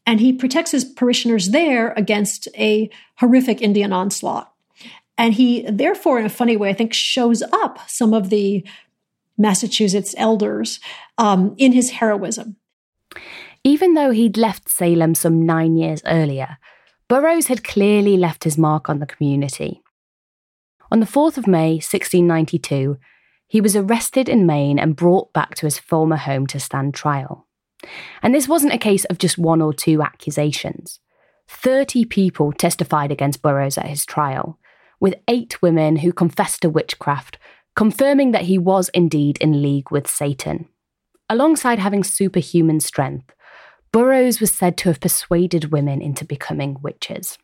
and 0.06 0.20
he 0.20 0.32
protects 0.32 0.70
his 0.70 0.84
parishioners 0.84 1.50
there 1.50 1.92
against 1.92 2.48
a 2.56 2.90
horrific 3.16 3.60
Indian 3.60 3.92
onslaught. 3.92 4.52
And 5.18 5.34
he, 5.34 5.66
therefore, 5.68 6.18
in 6.18 6.26
a 6.26 6.30
funny 6.30 6.56
way, 6.56 6.70
I 6.70 6.74
think, 6.74 6.94
shows 6.94 7.42
up 7.42 7.78
some 7.88 8.14
of 8.14 8.30
the 8.30 8.66
Massachusetts 9.36 10.14
elders 10.16 10.80
um, 11.18 11.54
in 11.58 11.72
his 11.72 11.90
heroism. 11.90 12.56
Even 13.64 13.94
though 13.94 14.10
he'd 14.10 14.36
left 14.36 14.68
Salem 14.68 15.14
some 15.14 15.46
nine 15.46 15.76
years 15.76 16.02
earlier, 16.04 16.58
Burroughs 17.08 17.46
had 17.46 17.62
clearly 17.62 18.16
left 18.16 18.44
his 18.44 18.58
mark 18.58 18.88
on 18.88 18.98
the 18.98 19.06
community. 19.06 19.82
On 20.90 21.00
the 21.00 21.06
4th 21.06 21.38
of 21.38 21.46
May, 21.46 21.74
1692, 21.74 22.98
he 23.46 23.60
was 23.60 23.76
arrested 23.76 24.28
in 24.28 24.46
Maine 24.46 24.78
and 24.78 24.96
brought 24.96 25.32
back 25.32 25.54
to 25.56 25.66
his 25.66 25.78
former 25.78 26.16
home 26.16 26.46
to 26.48 26.58
stand 26.58 26.94
trial. 26.94 27.46
And 28.22 28.34
this 28.34 28.48
wasn't 28.48 28.72
a 28.72 28.78
case 28.78 29.04
of 29.04 29.18
just 29.18 29.38
one 29.38 29.62
or 29.62 29.72
two 29.72 30.02
accusations. 30.02 31.00
30 31.48 32.04
people 32.06 32.52
testified 32.52 33.12
against 33.12 33.42
Burroughs 33.42 33.78
at 33.78 33.86
his 33.86 34.04
trial, 34.04 34.58
with 35.00 35.14
eight 35.28 35.60
women 35.62 35.96
who 35.96 36.12
confessed 36.12 36.62
to 36.62 36.70
witchcraft, 36.70 37.38
confirming 37.76 38.32
that 38.32 38.42
he 38.42 38.58
was 38.58 38.88
indeed 38.90 39.38
in 39.40 39.62
league 39.62 39.90
with 39.90 40.08
Satan. 40.08 40.68
Alongside 41.28 41.78
having 41.78 42.04
superhuman 42.04 42.80
strength, 42.80 43.32
Burroughs 43.92 44.40
was 44.40 44.50
said 44.50 44.78
to 44.78 44.88
have 44.88 45.00
persuaded 45.00 45.70
women 45.70 46.00
into 46.00 46.24
becoming 46.24 46.78
witches. 46.80 47.36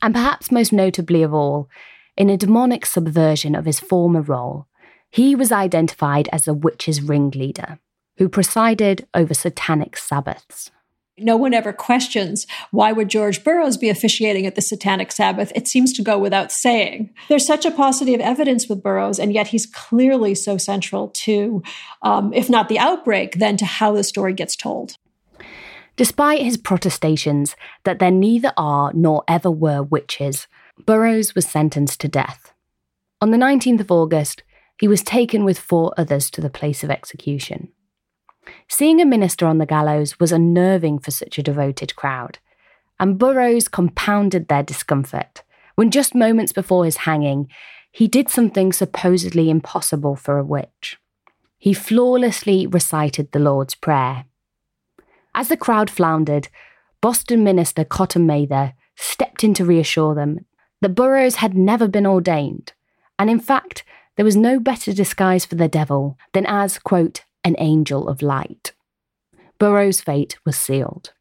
And 0.00 0.14
perhaps 0.14 0.52
most 0.52 0.72
notably 0.72 1.24
of 1.24 1.34
all, 1.34 1.68
in 2.16 2.30
a 2.30 2.36
demonic 2.36 2.86
subversion 2.86 3.56
of 3.56 3.64
his 3.64 3.80
former 3.80 4.22
role, 4.22 4.68
he 5.10 5.34
was 5.34 5.50
identified 5.50 6.28
as 6.30 6.46
a 6.46 6.54
witch's 6.54 7.02
ringleader 7.02 7.80
who 8.18 8.28
presided 8.28 9.06
over 9.14 9.34
satanic 9.34 9.96
Sabbaths. 9.96 10.70
No 11.20 11.36
one 11.36 11.52
ever 11.52 11.72
questions 11.72 12.46
why 12.70 12.92
would 12.92 13.08
George 13.08 13.42
Burroughs 13.42 13.76
be 13.76 13.88
officiating 13.88 14.46
at 14.46 14.54
the 14.54 14.62
Satanic 14.62 15.10
Sabbath? 15.10 15.50
It 15.56 15.66
seems 15.66 15.92
to 15.94 16.02
go 16.02 16.16
without 16.16 16.52
saying. 16.52 17.12
There's 17.28 17.46
such 17.46 17.66
a 17.66 17.72
paucity 17.72 18.14
of 18.14 18.20
evidence 18.20 18.68
with 18.68 18.84
Burroughs, 18.84 19.18
and 19.18 19.32
yet 19.32 19.48
he's 19.48 19.66
clearly 19.66 20.36
so 20.36 20.58
central 20.58 21.08
to, 21.08 21.64
um, 22.02 22.32
if 22.32 22.48
not 22.48 22.68
the 22.68 22.78
outbreak, 22.78 23.38
then 23.40 23.56
to 23.56 23.64
how 23.64 23.92
the 23.92 24.04
story 24.04 24.32
gets 24.32 24.54
told. 24.54 24.96
Despite 25.98 26.42
his 26.42 26.56
protestations 26.56 27.56
that 27.82 27.98
there 27.98 28.12
neither 28.12 28.52
are 28.56 28.92
nor 28.94 29.24
ever 29.26 29.50
were 29.50 29.82
witches, 29.82 30.46
Burroughs 30.86 31.34
was 31.34 31.44
sentenced 31.44 32.00
to 32.00 32.08
death. 32.08 32.52
On 33.20 33.32
the 33.32 33.36
19th 33.36 33.80
of 33.80 33.90
August, 33.90 34.44
he 34.78 34.86
was 34.86 35.02
taken 35.02 35.44
with 35.44 35.58
four 35.58 35.92
others 35.96 36.30
to 36.30 36.40
the 36.40 36.50
place 36.50 36.84
of 36.84 36.90
execution. 36.90 37.72
Seeing 38.68 39.00
a 39.00 39.04
minister 39.04 39.44
on 39.44 39.58
the 39.58 39.66
gallows 39.66 40.20
was 40.20 40.30
unnerving 40.30 41.00
for 41.00 41.10
such 41.10 41.36
a 41.36 41.42
devoted 41.42 41.96
crowd, 41.96 42.38
and 43.00 43.18
Burroughs 43.18 43.66
compounded 43.66 44.46
their 44.46 44.62
discomfort 44.62 45.42
when 45.74 45.90
just 45.90 46.14
moments 46.14 46.52
before 46.52 46.84
his 46.84 46.98
hanging, 46.98 47.48
he 47.90 48.06
did 48.06 48.28
something 48.28 48.72
supposedly 48.72 49.50
impossible 49.50 50.14
for 50.14 50.38
a 50.38 50.44
witch. 50.44 50.96
He 51.56 51.72
flawlessly 51.72 52.68
recited 52.68 53.32
the 53.32 53.40
Lord's 53.40 53.74
Prayer 53.74 54.24
as 55.38 55.46
the 55.46 55.56
crowd 55.56 55.88
floundered, 55.88 56.48
Boston 57.00 57.44
minister 57.44 57.84
Cotton 57.84 58.26
Mather 58.26 58.74
stepped 58.96 59.44
in 59.44 59.54
to 59.54 59.64
reassure 59.64 60.12
them 60.12 60.44
that 60.80 60.96
Burroughs 60.96 61.36
had 61.36 61.56
never 61.56 61.86
been 61.86 62.08
ordained, 62.08 62.72
and 63.20 63.30
in 63.30 63.38
fact, 63.38 63.84
there 64.16 64.24
was 64.24 64.34
no 64.34 64.58
better 64.58 64.92
disguise 64.92 65.44
for 65.44 65.54
the 65.54 65.68
devil 65.68 66.18
than 66.32 66.44
as, 66.44 66.80
quote, 66.80 67.22
an 67.44 67.54
angel 67.58 68.08
of 68.08 68.20
light. 68.20 68.72
Burroughs' 69.60 70.00
fate 70.00 70.36
was 70.44 70.56
sealed. 70.56 71.12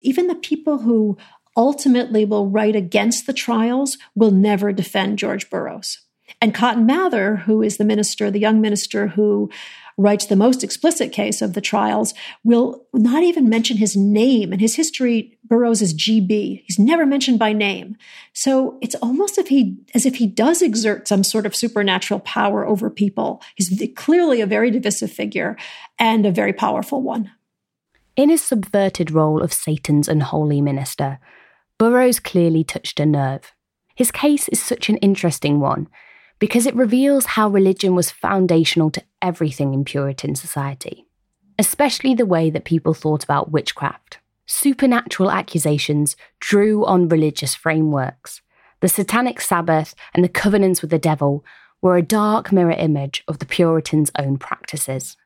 Even 0.00 0.28
the 0.28 0.34
people 0.34 0.78
who 0.78 1.18
ultimately 1.54 2.24
will 2.24 2.48
write 2.48 2.74
against 2.74 3.26
the 3.26 3.34
trials 3.34 3.98
will 4.14 4.30
never 4.30 4.72
defend 4.72 5.18
George 5.18 5.50
Burroughs. 5.50 6.00
And 6.42 6.52
Cotton 6.52 6.86
Mather, 6.86 7.36
who 7.36 7.62
is 7.62 7.76
the 7.76 7.84
minister, 7.84 8.28
the 8.28 8.40
young 8.40 8.60
minister 8.60 9.06
who 9.06 9.48
writes 9.96 10.26
the 10.26 10.34
most 10.34 10.64
explicit 10.64 11.12
case 11.12 11.40
of 11.40 11.52
the 11.54 11.60
trials, 11.60 12.14
will 12.42 12.84
not 12.92 13.22
even 13.22 13.48
mention 13.48 13.76
his 13.76 13.94
name. 13.94 14.50
And 14.50 14.60
his 14.60 14.74
history 14.74 15.38
Burroughs 15.44 15.80
as 15.80 15.94
GB. 15.94 16.64
He's 16.66 16.80
never 16.80 17.06
mentioned 17.06 17.38
by 17.38 17.52
name. 17.52 17.96
So 18.32 18.76
it's 18.82 18.96
almost 18.96 19.38
if 19.38 19.48
he, 19.48 19.76
as 19.94 20.04
if 20.04 20.16
he 20.16 20.26
does 20.26 20.62
exert 20.62 21.06
some 21.06 21.22
sort 21.22 21.46
of 21.46 21.54
supernatural 21.54 22.18
power 22.20 22.66
over 22.66 22.90
people. 22.90 23.40
He's 23.54 23.80
clearly 23.94 24.40
a 24.40 24.46
very 24.46 24.72
divisive 24.72 25.12
figure 25.12 25.56
and 25.96 26.26
a 26.26 26.32
very 26.32 26.52
powerful 26.52 27.02
one. 27.02 27.30
In 28.16 28.30
his 28.30 28.42
subverted 28.42 29.12
role 29.12 29.40
of 29.40 29.52
Satan's 29.52 30.08
unholy 30.08 30.60
minister, 30.60 31.20
Burroughs 31.78 32.18
clearly 32.18 32.64
touched 32.64 32.98
a 32.98 33.06
nerve. 33.06 33.52
His 33.94 34.10
case 34.10 34.48
is 34.48 34.60
such 34.60 34.88
an 34.88 34.96
interesting 34.96 35.60
one 35.60 35.86
because 36.42 36.66
it 36.66 36.74
reveals 36.74 37.24
how 37.24 37.48
religion 37.48 37.94
was 37.94 38.10
foundational 38.10 38.90
to 38.90 39.00
everything 39.22 39.72
in 39.72 39.84
Puritan 39.84 40.34
society, 40.34 41.06
especially 41.56 42.16
the 42.16 42.26
way 42.26 42.50
that 42.50 42.64
people 42.64 42.94
thought 42.94 43.22
about 43.22 43.52
witchcraft. 43.52 44.18
Supernatural 44.44 45.30
accusations 45.30 46.16
drew 46.40 46.84
on 46.84 47.08
religious 47.08 47.54
frameworks. 47.54 48.40
The 48.80 48.88
Satanic 48.88 49.40
Sabbath 49.40 49.94
and 50.14 50.24
the 50.24 50.28
covenants 50.28 50.82
with 50.82 50.90
the 50.90 50.98
devil 50.98 51.44
were 51.80 51.96
a 51.96 52.02
dark 52.02 52.50
mirror 52.50 52.72
image 52.72 53.22
of 53.28 53.38
the 53.38 53.46
Puritans' 53.46 54.10
own 54.18 54.36
practices. 54.36 55.16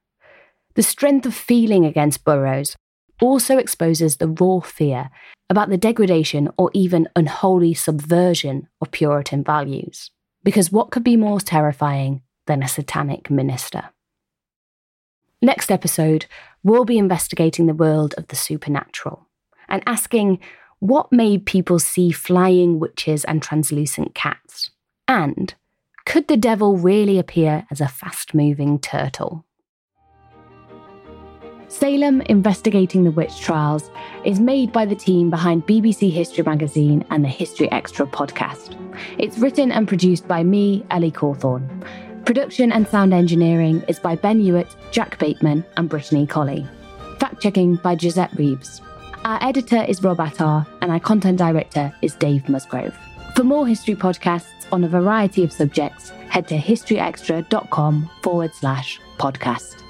The 0.75 0.83
strength 0.83 1.25
of 1.25 1.35
feeling 1.35 1.87
against 1.87 2.25
Burroughs 2.25 2.77
also 3.23 3.57
exposes 3.57 4.19
the 4.19 4.29
raw 4.29 4.61
fear 4.61 5.09
about 5.49 5.71
the 5.71 5.79
degradation 5.79 6.51
or 6.59 6.71
even 6.75 7.09
unholy 7.17 7.73
subversion 7.73 8.69
of 8.83 8.91
Puritan 8.91 9.43
values. 9.43 10.11
Because 10.47 10.71
what 10.71 10.93
could 10.93 11.03
be 11.03 11.17
more 11.17 11.41
terrifying 11.41 12.23
than 12.47 12.63
a 12.63 12.69
satanic 12.69 13.33
minister? 13.33 13.91
Next 15.43 15.73
episode, 15.73 16.27
we'll 16.63 16.85
be 16.85 16.99
investigating 16.99 17.67
the 17.67 17.75
world 17.75 18.15
of 18.17 18.29
the 18.29 18.37
supernatural 18.37 19.27
and 19.69 19.83
asking 19.89 20.39
what 20.79 21.11
made 21.11 21.47
people 21.47 21.81
see 21.81 22.13
flying 22.13 22.79
witches 22.79 23.25
and 23.25 23.43
translucent 23.43 24.15
cats? 24.15 24.71
And 25.09 25.53
could 26.05 26.29
the 26.29 26.37
devil 26.37 26.77
really 26.77 27.19
appear 27.19 27.67
as 27.69 27.81
a 27.81 27.89
fast 27.89 28.33
moving 28.33 28.79
turtle? 28.79 29.46
Salem 31.69 32.21
Investigating 32.23 33.05
the 33.05 33.11
Witch 33.11 33.41
Trials 33.41 33.91
is 34.25 34.39
made 34.39 34.73
by 34.73 34.87
the 34.87 34.95
team 34.95 35.31
behind 35.31 35.67
BBC 35.67 36.13
History 36.13 36.45
Magazine 36.45 37.05
and 37.11 37.25
the 37.25 37.29
History 37.29 37.71
Extra 37.73 38.07
podcast. 38.07 38.77
It's 39.19 39.39
written 39.39 39.73
and 39.73 39.89
produced 39.89 40.29
by 40.29 40.45
me, 40.45 40.85
Ellie 40.91 41.11
Cawthorne. 41.11 41.69
Production 42.25 42.71
and 42.71 42.87
sound 42.87 43.13
engineering 43.13 43.83
is 43.89 43.99
by 43.99 44.15
Ben 44.15 44.41
Hewitt, 44.41 44.75
Jack 44.93 45.19
Bateman, 45.19 45.65
and 45.77 45.89
Brittany 45.89 46.27
Colley. 46.27 46.67
Fact 47.19 47.43
checking 47.43 47.77
by 47.77 47.97
Gisette 47.97 48.37
Reeves. 48.37 48.81
Our 49.25 49.43
editor 49.43 49.83
is 49.83 50.03
Rob 50.03 50.21
Attar, 50.21 50.67
and 50.83 50.93
our 50.93 51.01
content 51.01 51.39
director 51.39 51.93
is 52.01 52.15
Dave 52.15 52.49
Musgrove. 52.49 52.97
For 53.35 53.43
more 53.43 53.67
history 53.67 53.97
podcasts 53.97 54.67
on 54.71 54.85
a 54.85 54.89
variety 54.89 55.43
of 55.43 55.53
subjects, 55.53 56.11
head 56.31 56.47
to 56.49 56.59
historyextra.com 56.59 58.11
forward 58.23 58.55
slash 58.55 59.01
podcast. 59.19 59.83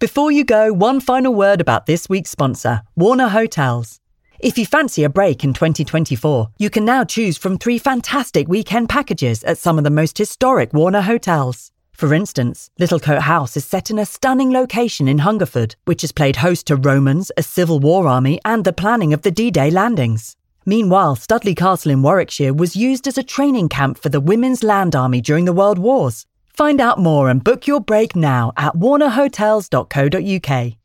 Before 0.00 0.32
you 0.32 0.44
go, 0.44 0.72
one 0.72 0.98
final 0.98 1.34
word 1.34 1.60
about 1.60 1.84
this 1.84 2.08
week's 2.08 2.30
sponsor, 2.30 2.80
Warner 2.96 3.28
Hotels. 3.28 4.00
If 4.38 4.56
you 4.56 4.64
fancy 4.64 5.04
a 5.04 5.10
break 5.10 5.44
in 5.44 5.52
2024, 5.52 6.52
you 6.58 6.70
can 6.70 6.86
now 6.86 7.04
choose 7.04 7.36
from 7.36 7.58
three 7.58 7.78
fantastic 7.78 8.48
weekend 8.48 8.88
packages 8.88 9.44
at 9.44 9.58
some 9.58 9.76
of 9.76 9.84
the 9.84 9.90
most 9.90 10.16
historic 10.16 10.72
Warner 10.72 11.02
hotels. 11.02 11.70
For 11.92 12.14
instance, 12.14 12.70
Littlecote 12.80 13.20
House 13.20 13.58
is 13.58 13.66
set 13.66 13.90
in 13.90 13.98
a 13.98 14.06
stunning 14.06 14.50
location 14.50 15.06
in 15.06 15.18
Hungerford, 15.18 15.76
which 15.84 16.00
has 16.00 16.12
played 16.12 16.36
host 16.36 16.68
to 16.68 16.76
Romans, 16.76 17.30
a 17.36 17.42
Civil 17.42 17.78
War 17.78 18.08
army, 18.08 18.40
and 18.42 18.64
the 18.64 18.72
planning 18.72 19.12
of 19.12 19.20
the 19.20 19.30
D 19.30 19.50
Day 19.50 19.70
landings. 19.70 20.34
Meanwhile, 20.64 21.16
Studley 21.16 21.54
Castle 21.54 21.92
in 21.92 22.00
Warwickshire 22.00 22.54
was 22.54 22.74
used 22.74 23.06
as 23.06 23.18
a 23.18 23.22
training 23.22 23.68
camp 23.68 23.98
for 23.98 24.08
the 24.08 24.20
Women's 24.20 24.62
Land 24.62 24.96
Army 24.96 25.20
during 25.20 25.44
the 25.44 25.52
World 25.52 25.78
Wars. 25.78 26.24
Find 26.52 26.80
out 26.80 26.98
more 26.98 27.28
and 27.28 27.44
book 27.44 27.66
your 27.66 27.80
break 27.80 28.16
now 28.16 28.52
at 28.56 28.74
warnerhotels.co.uk. 28.74 30.79